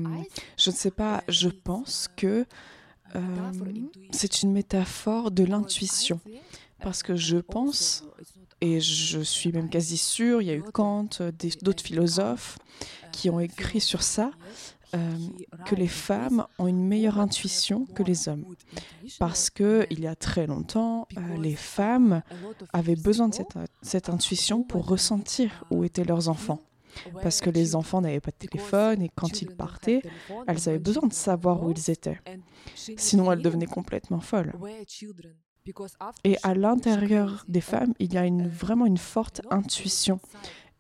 [0.58, 2.45] je ne sais pas, je pense que
[3.15, 3.19] euh,
[4.12, 6.19] c'est une métaphore de l'intuition.
[6.82, 8.04] Parce que je pense,
[8.60, 12.58] et je suis même quasi sûre, il y a eu Kant, euh, d'autres philosophes
[13.12, 14.32] qui ont écrit sur ça,
[14.93, 15.17] euh,
[15.65, 18.45] que les femmes ont une meilleure intuition que les hommes.
[19.19, 22.21] Parce que il y a très longtemps, euh, les femmes
[22.73, 23.36] avaient besoin de
[23.82, 26.60] cette, intuition pour ressentir où étaient leurs enfants.
[27.21, 30.01] Parce que les enfants n'avaient pas de téléphone et quand ils partaient,
[30.47, 32.19] elles avaient besoin de savoir où ils étaient.
[32.75, 34.54] Sinon, elles devenaient complètement folles.
[36.23, 40.19] Et à l'intérieur des femmes, il y a vraiment une forte intuition.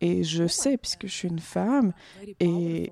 [0.01, 1.93] Et je sais, puisque je suis une femme,
[2.39, 2.91] et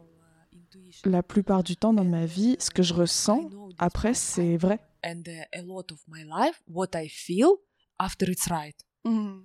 [1.06, 4.80] la plupart du temps dans ma vie, ce que je ressens, après, c'est vrai.
[5.06, 7.52] And a lot of my life, what I feel
[8.00, 8.76] after it's right.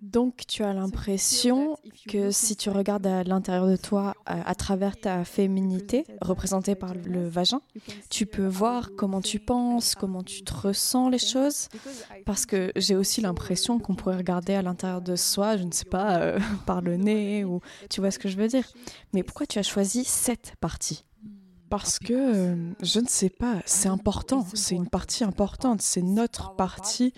[0.02, 5.24] Donc tu as l'impression que si tu regardes à l'intérieur de toi à travers ta
[5.24, 7.60] féminité représentée par le vagin,
[8.10, 11.68] tu peux voir comment tu penses, comment tu te ressens les choses.
[12.26, 15.84] Parce que j'ai aussi l'impression qu'on pourrait regarder à l'intérieur de soi, je ne sais
[15.84, 18.66] pas, euh, par le nez ou tu vois ce que je veux dire.
[19.12, 21.04] Mais pourquoi tu as choisi cette partie?
[21.76, 26.54] Parce que, euh, je ne sais pas, c'est important, c'est une partie importante, c'est notre
[26.54, 27.12] partie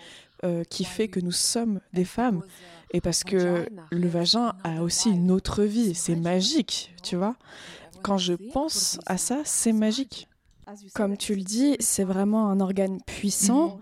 [0.44, 2.42] euh, qui fait que nous sommes des femmes.
[2.90, 7.36] Et parce que le vagin a aussi une autre vie, c'est magique, tu vois.
[8.00, 10.26] Quand je pense à ça, c'est magique.
[10.94, 13.78] Comme tu le dis, c'est vraiment un organe puissant.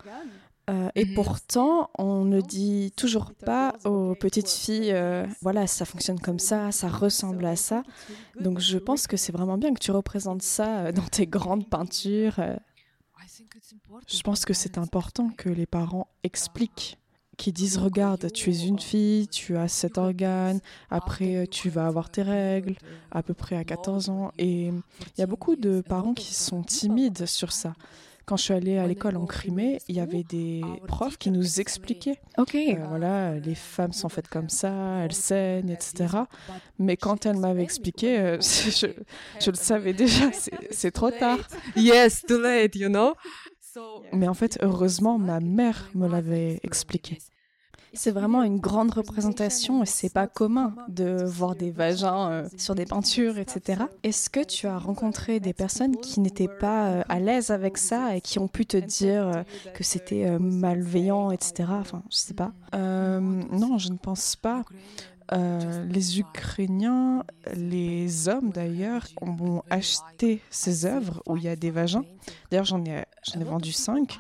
[0.71, 1.15] Euh, et Mhm.
[1.15, 6.73] pourtant, on ne dit toujours pas aux petites filles, euh, voilà, ça fonctionne comme ça,
[6.73, 7.83] ça ressemble à ça.
[8.41, 11.69] Donc je pense que c'est vraiment bien que tu représentes ça euh, dans tes grandes
[11.69, 12.41] peintures.
[14.09, 16.99] Je pense que c'est important que les parents expliquent,
[17.37, 22.11] qu'ils disent regarde, tu es une fille, tu as cet organe, après tu vas avoir
[22.11, 22.77] tes règles,
[23.11, 24.31] à peu près à 14 ans.
[24.39, 27.75] Et il y a beaucoup de parents qui sont timides sur ça.
[28.27, 31.61] Quand je suis allée à l'école en Crimée, il y avait des profs qui nous
[31.61, 32.55] expliquaient, Ok.
[32.55, 34.73] euh, voilà, les femmes sont faites comme ça,
[35.05, 36.17] elles saignent, etc.
[36.79, 38.87] Mais quand elle m'avait expliqué, euh, je,
[39.41, 41.41] je le savais déjà, c'est c'est trop tard.
[41.77, 43.15] Yes, too late, you know?
[44.13, 47.19] Mais en fait, heureusement, ma mère me l'avait expliqué.
[47.95, 52.75] C'est vraiment une grande représentation et c'est pas commun de voir des vagins euh, sur
[52.75, 53.85] des peintures, etc.
[54.03, 58.17] Est-ce que tu as rencontré des personnes qui n'étaient pas euh, à l'aise avec ça
[58.17, 59.43] et qui ont pu te dire euh,
[59.75, 61.69] que c'était malveillant, etc.
[61.71, 62.53] Enfin, je sais pas.
[62.73, 64.63] non, je ne pense pas.
[65.33, 71.71] Euh, les Ukrainiens, les hommes d'ailleurs, ont acheté ces œuvres où il y a des
[71.71, 72.05] vagins.
[72.51, 73.05] D'ailleurs, j'en ai,
[73.37, 74.19] vendu cinq.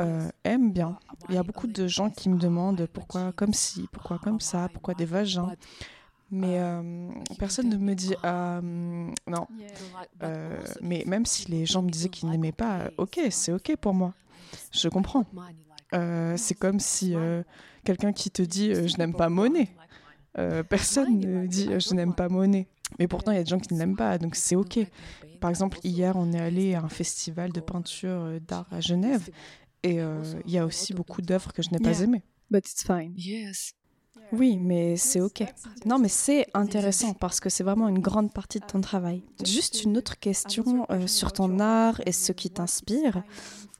[0.00, 0.98] Euh, aiment bien.
[1.28, 4.68] Il y a beaucoup de gens qui me demandent pourquoi comme ci, pourquoi comme ça,
[4.72, 5.52] pourquoi des vagins.
[6.30, 8.14] Mais euh, personne ne me dit
[9.26, 9.46] non.
[10.82, 14.14] mais même si les gens me disaient qu'ils n'aimaient pas, ok, c'est ok pour moi.
[14.70, 15.24] Je comprends.
[16.36, 17.16] c'est comme si
[17.84, 19.68] quelqu'un qui te dit je n'aime pas Monet.
[20.38, 22.66] Euh, personne ne dit euh, je n'aime pas Monet.
[22.98, 24.78] Mais pourtant, il y a des gens qui ne l'aiment pas, donc c'est OK.
[25.40, 29.28] Par exemple, hier, on est allé à un festival de peinture euh, d'art à Genève,
[29.82, 29.98] et
[30.46, 32.22] il y a aussi beaucoup d'œuvres que je n'ai pas aimées.
[32.50, 33.12] But it's fine.
[33.18, 33.74] Yes.
[34.32, 35.44] Oui, mais c'est OK.
[35.84, 39.22] Non, mais c'est intéressant parce que c'est vraiment une grande partie de ton travail.
[39.44, 43.22] Juste une autre question sur ton art et ce qui t'inspire.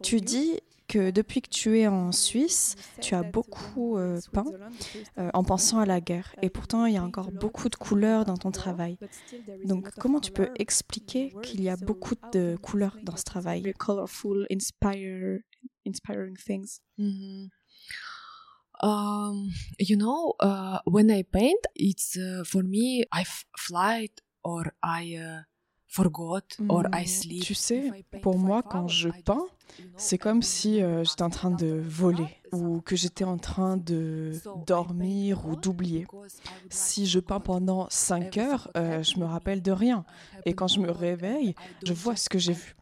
[0.02, 4.44] Tu dis que depuis que tu es en Suisse, tu as beaucoup euh, peint
[5.18, 6.34] euh, en pensant à la guerre.
[6.42, 8.98] Et pourtant, il y a encore beaucoup de couleurs dans ton travail.
[9.64, 13.72] Donc, comment tu peux expliquer qu'il y a beaucoup de couleurs dans ce travail?
[13.78, 16.80] Colorful, inspiring things.
[16.98, 17.48] Mm-hmm.
[18.82, 23.24] Um, you know, uh, when I paint, it's uh, for me, I
[23.56, 24.08] fly
[24.42, 25.42] or I uh,
[25.96, 26.68] Hmm,
[27.42, 27.90] tu sais,
[28.22, 29.46] pour moi, quand je peins,
[29.96, 34.32] c'est comme si euh, j'étais en train de voler ou que j'étais en train de
[34.66, 36.06] dormir ou d'oublier.
[36.70, 40.04] Si je peins pendant 5 heures, euh, je me rappelle de rien.
[40.46, 42.76] Et quand je me réveille, je vois ce que j'ai vu.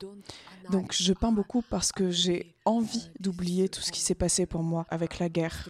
[0.71, 4.63] Donc je peins beaucoup parce que j'ai envie d'oublier tout ce qui s'est passé pour
[4.63, 5.69] moi avec la guerre.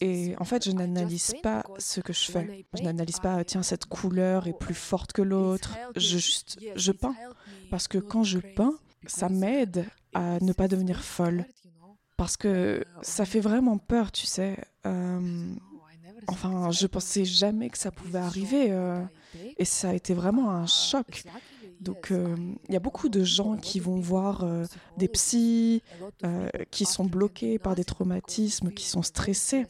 [0.00, 2.66] Et en fait, je n'analyse pas ce que je fais.
[2.74, 5.76] Je n'analyse pas, tiens, cette couleur est plus forte que l'autre.
[5.96, 7.14] Juste, je peins.
[7.70, 8.74] Parce que quand je peins,
[9.06, 11.44] ça m'aide à ne pas devenir folle.
[12.16, 14.56] Parce que ça fait vraiment peur, tu sais.
[14.86, 15.54] Euh,
[16.28, 18.68] enfin, je pensais jamais que ça pouvait arriver.
[18.70, 19.02] Euh,
[19.58, 21.24] et ça a été vraiment un choc.
[21.80, 22.34] Donc, euh,
[22.68, 24.46] il y a beaucoup de gens qui vont voir
[24.96, 25.82] des psys,
[26.70, 29.66] qui sont bloqués par des traumatismes, qui sont stressés.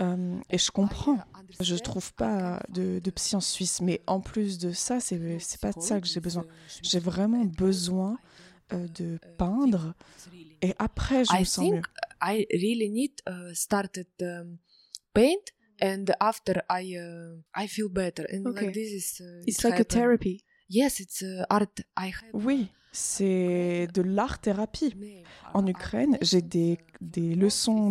[0.00, 1.18] et je comprends.
[1.60, 3.80] Je ne trouve pas de, de, psy en Suisse.
[3.80, 6.44] Mais en plus de ça, ce n'est pas de ça que j'ai besoin.
[6.82, 8.18] J'ai vraiment besoin
[8.72, 9.94] de peindre.
[10.62, 11.82] Et après, je me sens mieux.
[12.22, 14.58] I really need uh, started um,
[15.14, 18.66] paint and after I uh, I feel better and okay.
[18.66, 21.80] like this is uh, it's like a therapy Yes, it's uh, art.
[22.32, 24.94] Oui, c'est de l'art-thérapie.
[25.54, 27.90] En Ukraine, j'ai des, des leçons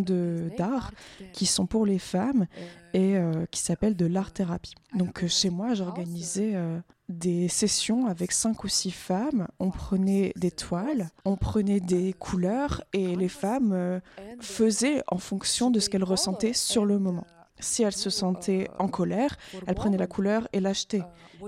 [0.58, 0.92] d'art
[1.34, 2.46] qui sont pour les femmes
[2.94, 4.76] et euh, qui s'appellent de l'art-thérapie.
[4.96, 9.48] Donc euh, chez moi, j'organisais euh, des sessions avec cinq ou six femmes.
[9.60, 14.02] On prenait des toiles, on prenait des couleurs et les femmes
[14.40, 17.26] faisaient en fonction de ce qu'elles ressentaient sur le moment.
[17.60, 21.04] Si elle se sentait en colère, elle prenait la couleur et l'achetait.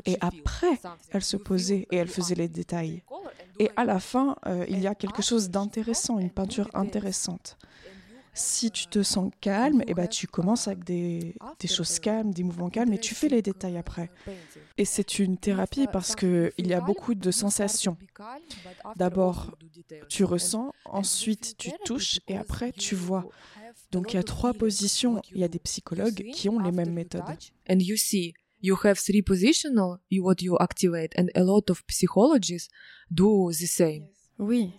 [0.06, 0.80] Et après,
[1.12, 3.04] elle se posait et elle faisait les détails.
[3.60, 7.58] Et à la fin, euh, il y a quelque chose d'intéressant, une peinture intéressante.
[8.34, 11.36] Si tu te sens calme, eh ben, tu commences avec des,
[11.68, 14.10] choses calmes, des mouvements calmes, et tu fais les détails après.
[14.78, 17.98] Et c'est une thérapie parce qu'il y a beaucoup de sensations.
[18.96, 19.52] D'abord,
[20.08, 23.26] tu ressens, ensuite tu touches, et après tu vois.
[23.92, 25.22] Donc il y a trois positions.
[25.32, 27.24] Il y a des psychologues qui ont les mêmes méthodes.
[27.70, 32.70] And you see, you have three positional, what you activate, and a lot of psychologists
[33.10, 34.08] do the same.
[34.40, 34.72] Oui,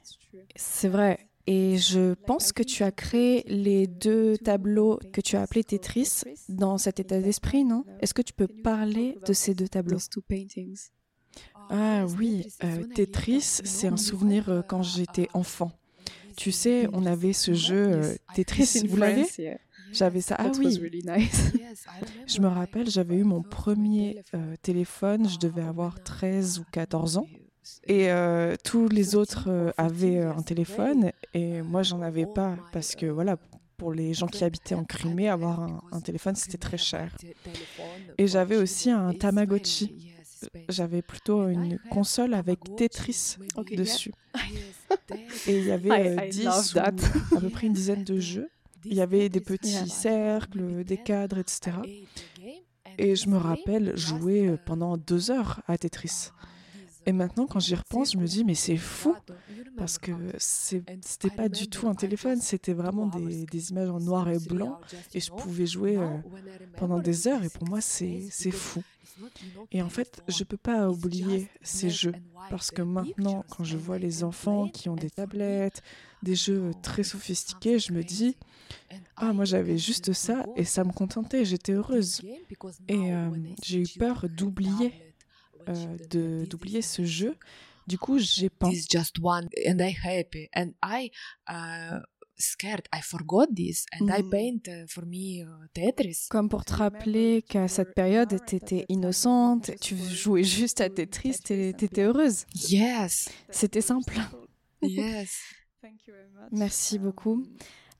[0.56, 1.28] c'est vrai.
[1.46, 6.22] Et je pense que tu as créé les deux tableaux que tu as appelés Tetris
[6.48, 7.84] dans cet état d'esprit, non?
[8.00, 9.98] Est-ce que tu peux parler de ces deux tableaux?
[11.70, 15.72] Ah oui, euh, Tetris, c'est un souvenir euh, quand j'étais enfant.
[16.36, 19.26] Tu sais, on avait ce jeu euh, Tetris, vous l'avez
[19.92, 20.36] J'avais ça.
[20.38, 20.78] Ah oui.
[22.26, 27.18] je me rappelle, j'avais eu mon premier euh, téléphone, je devais avoir 13 ou 14
[27.18, 27.26] ans.
[27.86, 33.06] Et euh, tous les autres avaient un téléphone et moi j'en avais pas parce que
[33.06, 33.36] voilà,
[33.76, 37.16] pour les gens qui habitaient en Crimée, avoir un, un téléphone c'était très cher.
[38.18, 40.12] Et j'avais aussi un Tamagotchi
[40.68, 43.36] j'avais plutôt une console avec Tetris
[43.76, 44.12] dessus.
[45.46, 48.48] Et il y avait 10 euh, à peu près une dizaine de jeux.
[48.84, 51.76] Il y avait des petits cercles, des cadres, etc.
[52.98, 56.30] Et je me rappelle jouer pendant deux heures à Tetris.
[57.06, 59.14] Et maintenant, quand j'y repense, je me dis, mais c'est fou,
[59.76, 64.28] parce que c'était pas du tout un téléphone, c'était vraiment des, des images en noir
[64.28, 64.78] et blanc,
[65.12, 66.18] et je pouvais jouer euh,
[66.76, 68.82] pendant des heures, et pour moi, c'est fou.
[69.70, 72.14] Et en fait, je peux pas oublier ces jeux,
[72.50, 75.82] parce que maintenant, quand je vois les enfants qui ont des tablettes,
[76.22, 78.36] des jeux très sophistiqués, je me dis,
[79.16, 82.20] ah, moi j'avais juste ça, et ça me contentait, j'étais heureuse.
[82.88, 83.30] Et euh,
[83.62, 84.92] j'ai eu peur d'oublier
[85.68, 87.36] euh, d'oublier ce jeu.
[87.86, 88.70] Du coup, j'ai peint.
[92.38, 94.30] Scared I forgot this and I Mhm.
[94.30, 96.26] paint uh, for me uh, Tetris.
[96.30, 101.38] Comme pour te rappeler qu'à cette période, tu étais innocente, tu jouais juste à Tetris
[101.50, 102.44] et tu étais heureuse.
[102.68, 104.18] Yes, C'était simple.
[104.82, 105.38] yes.
[106.52, 107.44] Merci beaucoup.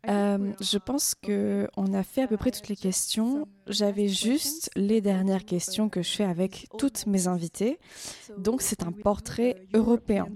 [0.09, 3.47] Euh, je pense que on a fait à peu près toutes les questions.
[3.69, 7.79] J'avais juste les dernières questions que je fais avec toutes mes invitées.
[8.37, 10.27] Donc c'est un portrait européen,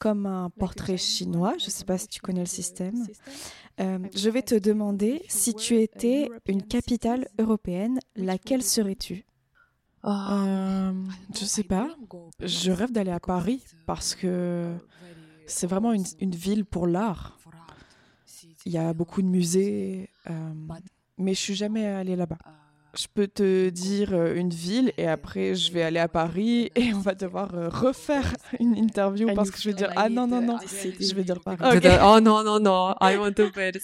[0.00, 1.54] comme un portrait chinois.
[1.58, 3.06] Je ne sais pas si tu connais le système.
[3.80, 9.24] Euh, je vais te demander si tu étais une capitale européenne, laquelle serais-tu?
[10.04, 10.92] Uh, Euh,
[11.34, 11.88] je sais pas.
[12.40, 14.74] Je rêve d'aller à Paris parce que
[15.46, 17.39] c'est vraiment une, une ville pour l'art.
[18.66, 20.32] Il y a beaucoup de musées, euh,
[21.18, 22.38] mais je suis jamais allée là-bas.
[22.94, 26.92] Je peux te dire euh, une ville et après je vais aller à Paris et
[26.92, 30.42] on va devoir euh, refaire une interview parce que je vais dire ah non non
[30.42, 31.58] non, je vais dire Paris.
[32.02, 33.80] Oh no no no, I want to Paris.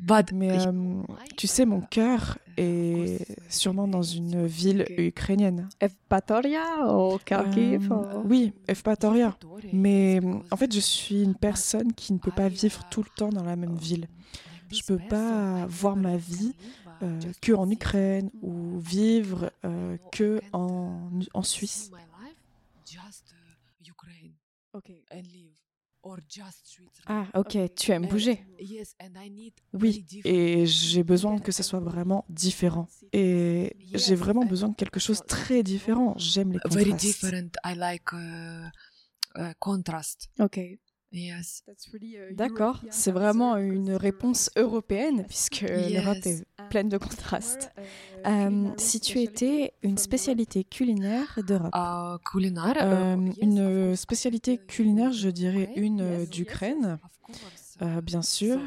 [0.00, 1.02] But Mais euh,
[1.36, 5.68] tu sais, mon cœur est sûrement dans une ville ukrainienne.
[5.80, 9.36] Evpatoria ou Kharkiv Euh, ou- oui, Evpatoria.
[9.72, 13.08] Mais euh, en fait, je suis une personne qui ne peut pas vivre tout le
[13.16, 14.08] temps dans la même ville.
[14.70, 16.54] Je peux pas voir ma vie
[17.02, 21.90] euh, que en Ukraine ou vivre euh, que en, en Suisse.
[27.06, 28.44] Ah, ok, tu aimes bouger.
[29.72, 32.88] Oui, et j'ai besoin que ce soit vraiment différent.
[33.12, 36.14] Et j'ai vraiment besoin de quelque chose de très différent.
[36.16, 37.24] J'aime les contrastes.
[39.36, 39.52] uh, uh.
[40.40, 40.60] Ok.
[41.14, 41.62] Yes.
[42.32, 47.70] D'accord, c'est vraiment une réponse européenne puisque l'Europe est pleine de contrastes.
[48.26, 52.74] Euh, si tu étais une spécialité culinaire d'Europe, Uh, culinaire.
[52.82, 56.98] Euh, uh, une spécialité culinaire, je dirais une euh, d'Ukraine,
[57.82, 58.58] euh, bien sûr.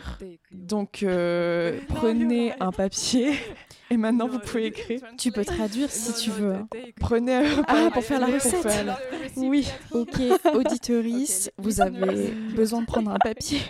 [0.52, 3.34] Donc, euh, prenez un papier
[3.90, 5.02] et maintenant vous pouvez écrire.
[5.18, 6.54] tu peux traduire si tu veux.
[6.56, 6.68] hein.
[7.00, 8.62] Prenez un Ah, pour faire la papier recette.
[8.64, 9.00] faire la-
[9.38, 10.20] Oui, Ok,
[10.54, 13.62] auditorice, vous avez besoin de prendre un papier.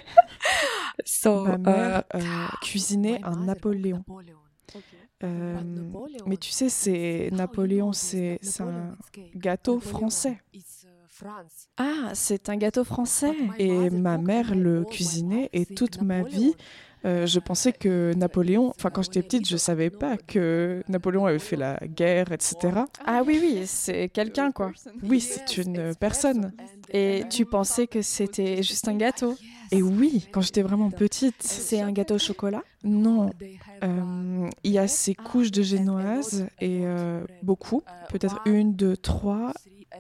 [1.06, 2.20] So, ma mère euh,
[2.62, 4.04] cuisinait un Napoléon.
[5.24, 5.60] Euh,
[6.28, 8.96] mais tu sais, c'est Napoléon, c'est c'est un
[9.36, 10.40] gâteau français.
[11.78, 13.34] Ah, c'est un gâteau français.
[13.60, 16.54] Et ma mère le cuisinait et toute ma vie,
[17.06, 21.40] euh, je pensais que Napoléon, enfin quand j'étais petite, je savais pas que Napoléon avait
[21.40, 22.56] fait la guerre, etc.
[23.06, 24.72] Ah oui, oui, c'est quelqu'un quoi.
[25.04, 26.54] Oui, c'est une personne.
[26.92, 29.36] Et tu pensais que c'était juste un gâteau.
[29.72, 32.64] Et oui, quand j'étais vraiment petite, C'est un gâteau au chocolat?
[32.84, 33.30] Non,
[33.84, 39.54] euh, il y a ces couches de génoise et euh, beaucoup, peut-être une, deux, trois.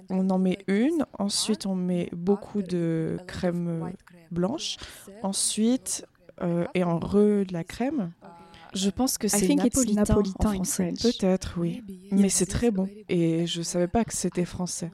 [0.09, 3.91] On en met une, ensuite on met beaucoup de crème
[4.31, 4.77] blanche,
[5.23, 6.05] ensuite
[6.41, 8.11] euh, et en re de la crème.
[8.73, 10.93] Je pense que c'est napolitain, napolitain en français.
[11.01, 11.83] Peut-être, oui.
[12.11, 12.87] Mais c'est très bon.
[13.09, 14.91] Et je savais pas que c'était français.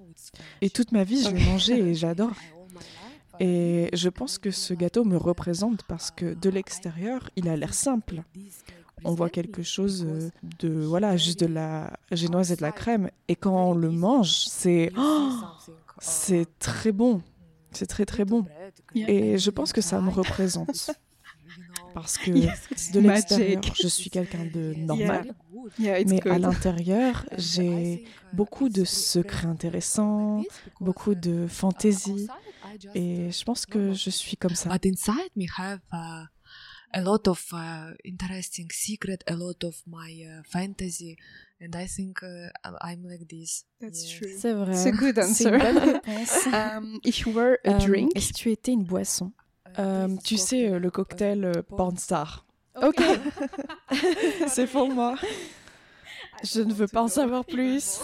[0.62, 2.32] Et toute ma vie, je l'ai mangé et j'adore.
[3.46, 7.74] Et je pense que ce gâteau me représente parce que de l'extérieur, il a l'air
[7.74, 8.24] simple.
[9.04, 10.30] On voit quelque chose euh,
[10.60, 13.10] de, voilà, juste de la génoise et de la crème.
[13.28, 15.30] Et quand on le mange, c'est, oh,
[16.00, 17.22] c'est très bon.
[17.72, 18.46] C'est très très bon.
[18.96, 20.92] Et je pense que ça me représente.
[21.94, 25.34] Parce que de l'extérieur, je suis quelqu'un de normal.
[25.80, 30.44] Yeah, Mais à l'intérieur, j'ai beaucoup de secrets intéressants,
[30.80, 32.28] beaucoup de fantaisie.
[32.96, 34.70] Et je pense que je suis comme ça.
[34.70, 36.26] But inside me have uh,
[36.94, 41.18] a lot of uh, interesting secret, a lot of my uh, fantasy,
[41.62, 42.50] and I think uh,
[42.82, 43.66] I'm like this.
[43.80, 44.18] That's Yes.
[44.20, 44.38] true.
[44.40, 44.72] C'est vrai.
[44.74, 45.74] It's a good C'est une answer.
[45.74, 46.48] bonne réponse.
[46.48, 49.32] Um, if you were a Euh, drink, Et si tu étais une boisson?
[49.80, 52.46] Euh, tu sais, le cocktail Pornstar.
[52.82, 53.02] Ok.
[54.48, 55.16] C'est pour moi.
[56.44, 58.00] Je ne veux pas en savoir plus.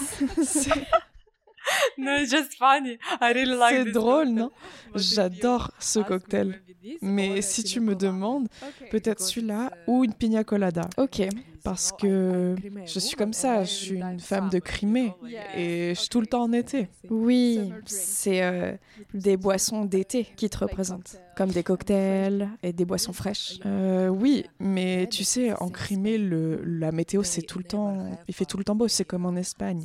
[1.96, 2.98] C'est- no, it's just funny.
[3.22, 4.36] I really like C'est this drôle, cocktail.
[4.36, 4.52] non?
[4.94, 6.62] But if J'adore you ce ask me cocktail.
[7.02, 8.08] Mais or si tu me colada.
[8.08, 8.48] demandes,
[8.90, 10.90] peut-être Because celui-là it's, uh, ou une pina colada.
[10.98, 11.22] Ok.
[11.62, 12.56] Parce que
[12.86, 15.36] je suis woman comme and ça, je suis une like femme de summer, Crimée like,
[15.58, 16.88] et je suis tout le temps en été.
[17.10, 18.72] Oui, c'est euh,
[19.14, 23.60] des boissons d'été qui te représentent, comme des cocktails et des boissons fraîches.
[23.66, 28.34] Euh, oui, mais tu sais, en Crimée, le, la météo, c'est tout le temps, il
[28.34, 29.84] fait tout le temps beau, c'est comme en Espagne.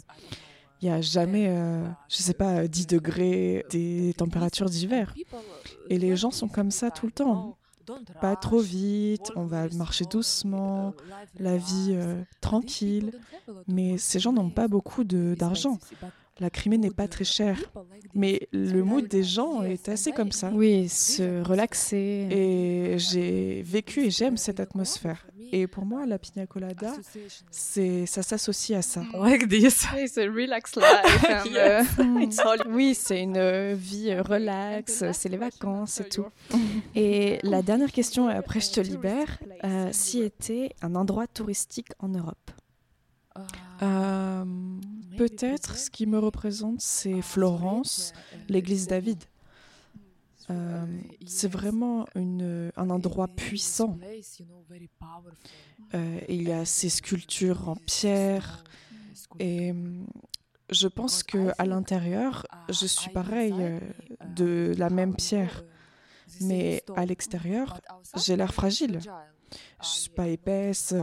[0.85, 5.15] Il n'y a jamais, euh, je sais pas, 10 degrés, des températures d'hiver.
[5.89, 7.57] Et les gens sont comme ça tout le temps.
[8.21, 10.93] Pas trop vite, on va marcher doucement,
[11.41, 13.19] la vie euh, tranquille.
[13.67, 15.79] Mais ces gens n'ont pas beaucoup d'argent.
[16.41, 17.59] La Crimée n'est pas très chère.
[18.15, 20.51] Mais le mood des gens est assez comme ça.
[20.53, 22.27] Oui, se relaxer.
[22.31, 25.27] Et j'ai vécu et j'aime cette atmosphère.
[25.53, 26.93] Et pour moi, la pina colada,
[27.51, 29.05] c'est, ça s'associe à ça.
[29.15, 29.87] like this.
[29.97, 31.47] It's a relaxed life.
[31.47, 31.87] Yes.
[31.99, 36.27] uh, Oui, c'est une euh, vie euh, relax, c'est les vacances et tout.
[36.97, 41.91] Et la dernière question, et après je te libère, euh, si était un endroit touristique
[42.01, 42.51] en Europe?
[43.83, 44.45] Euh,
[45.17, 48.13] peut-être ce qui me représente, c'est Florence,
[48.49, 49.23] l'église David.
[50.51, 50.85] Euh,
[51.27, 53.99] c'est vraiment une, un endroit puissant.
[55.95, 58.65] Euh, il y a ces sculptures en pierre.
[59.39, 60.07] et hum,
[60.71, 63.81] je pense que à l'intérieur, je suis pareil euh,
[64.35, 65.63] de la même pierre,
[66.41, 67.81] mais à l'extérieur,
[68.17, 69.01] j'ai l'air fragile.
[69.83, 71.03] Je suis pas épaisse, euh,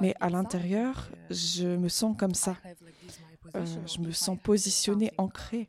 [0.00, 2.56] mais à l'intérieur, je me sens comme ça.
[3.54, 5.68] Euh, je me sens positionnée, ancrée.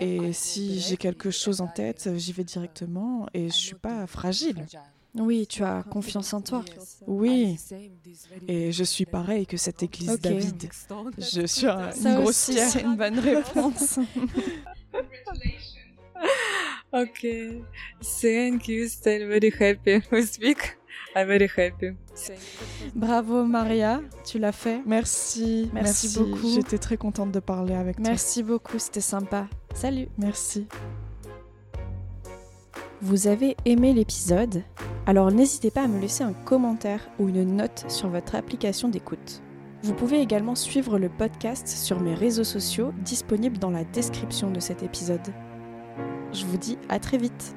[0.00, 4.64] Et si j'ai quelque chose en tête, j'y vais directement et je suis pas fragile.
[5.14, 6.64] Oui, tu as confiance en toi.
[7.06, 7.58] Oui.
[8.48, 10.20] Et je suis pareil que cette église Ok.
[10.22, 10.70] David.
[11.18, 12.68] Je suis un- Ça une pierre.
[12.70, 13.98] c'est une bonne réponse.
[16.94, 17.62] Okay.
[18.20, 18.86] Thank you.
[18.86, 20.76] Still very happy we speak?
[21.16, 21.94] I'm very happy.
[22.94, 24.80] Bravo Maria, tu l'as fait.
[24.86, 26.48] Merci, Merci beaucoup.
[26.54, 28.04] J'étais très contente de parler avec toi.
[28.06, 29.46] Merci beaucoup, c'était sympa.
[29.74, 30.08] Salut.
[30.18, 30.66] Merci.
[33.00, 34.62] Vous avez aimé l'épisode?
[35.06, 39.42] Alors n'hésitez pas à me laisser un commentaire ou une note sur votre application d'écoute.
[39.82, 44.60] Vous pouvez également suivre le podcast sur mes réseaux sociaux disponibles dans la description de
[44.60, 45.34] cet épisode.
[46.32, 47.56] Je vous dis à très vite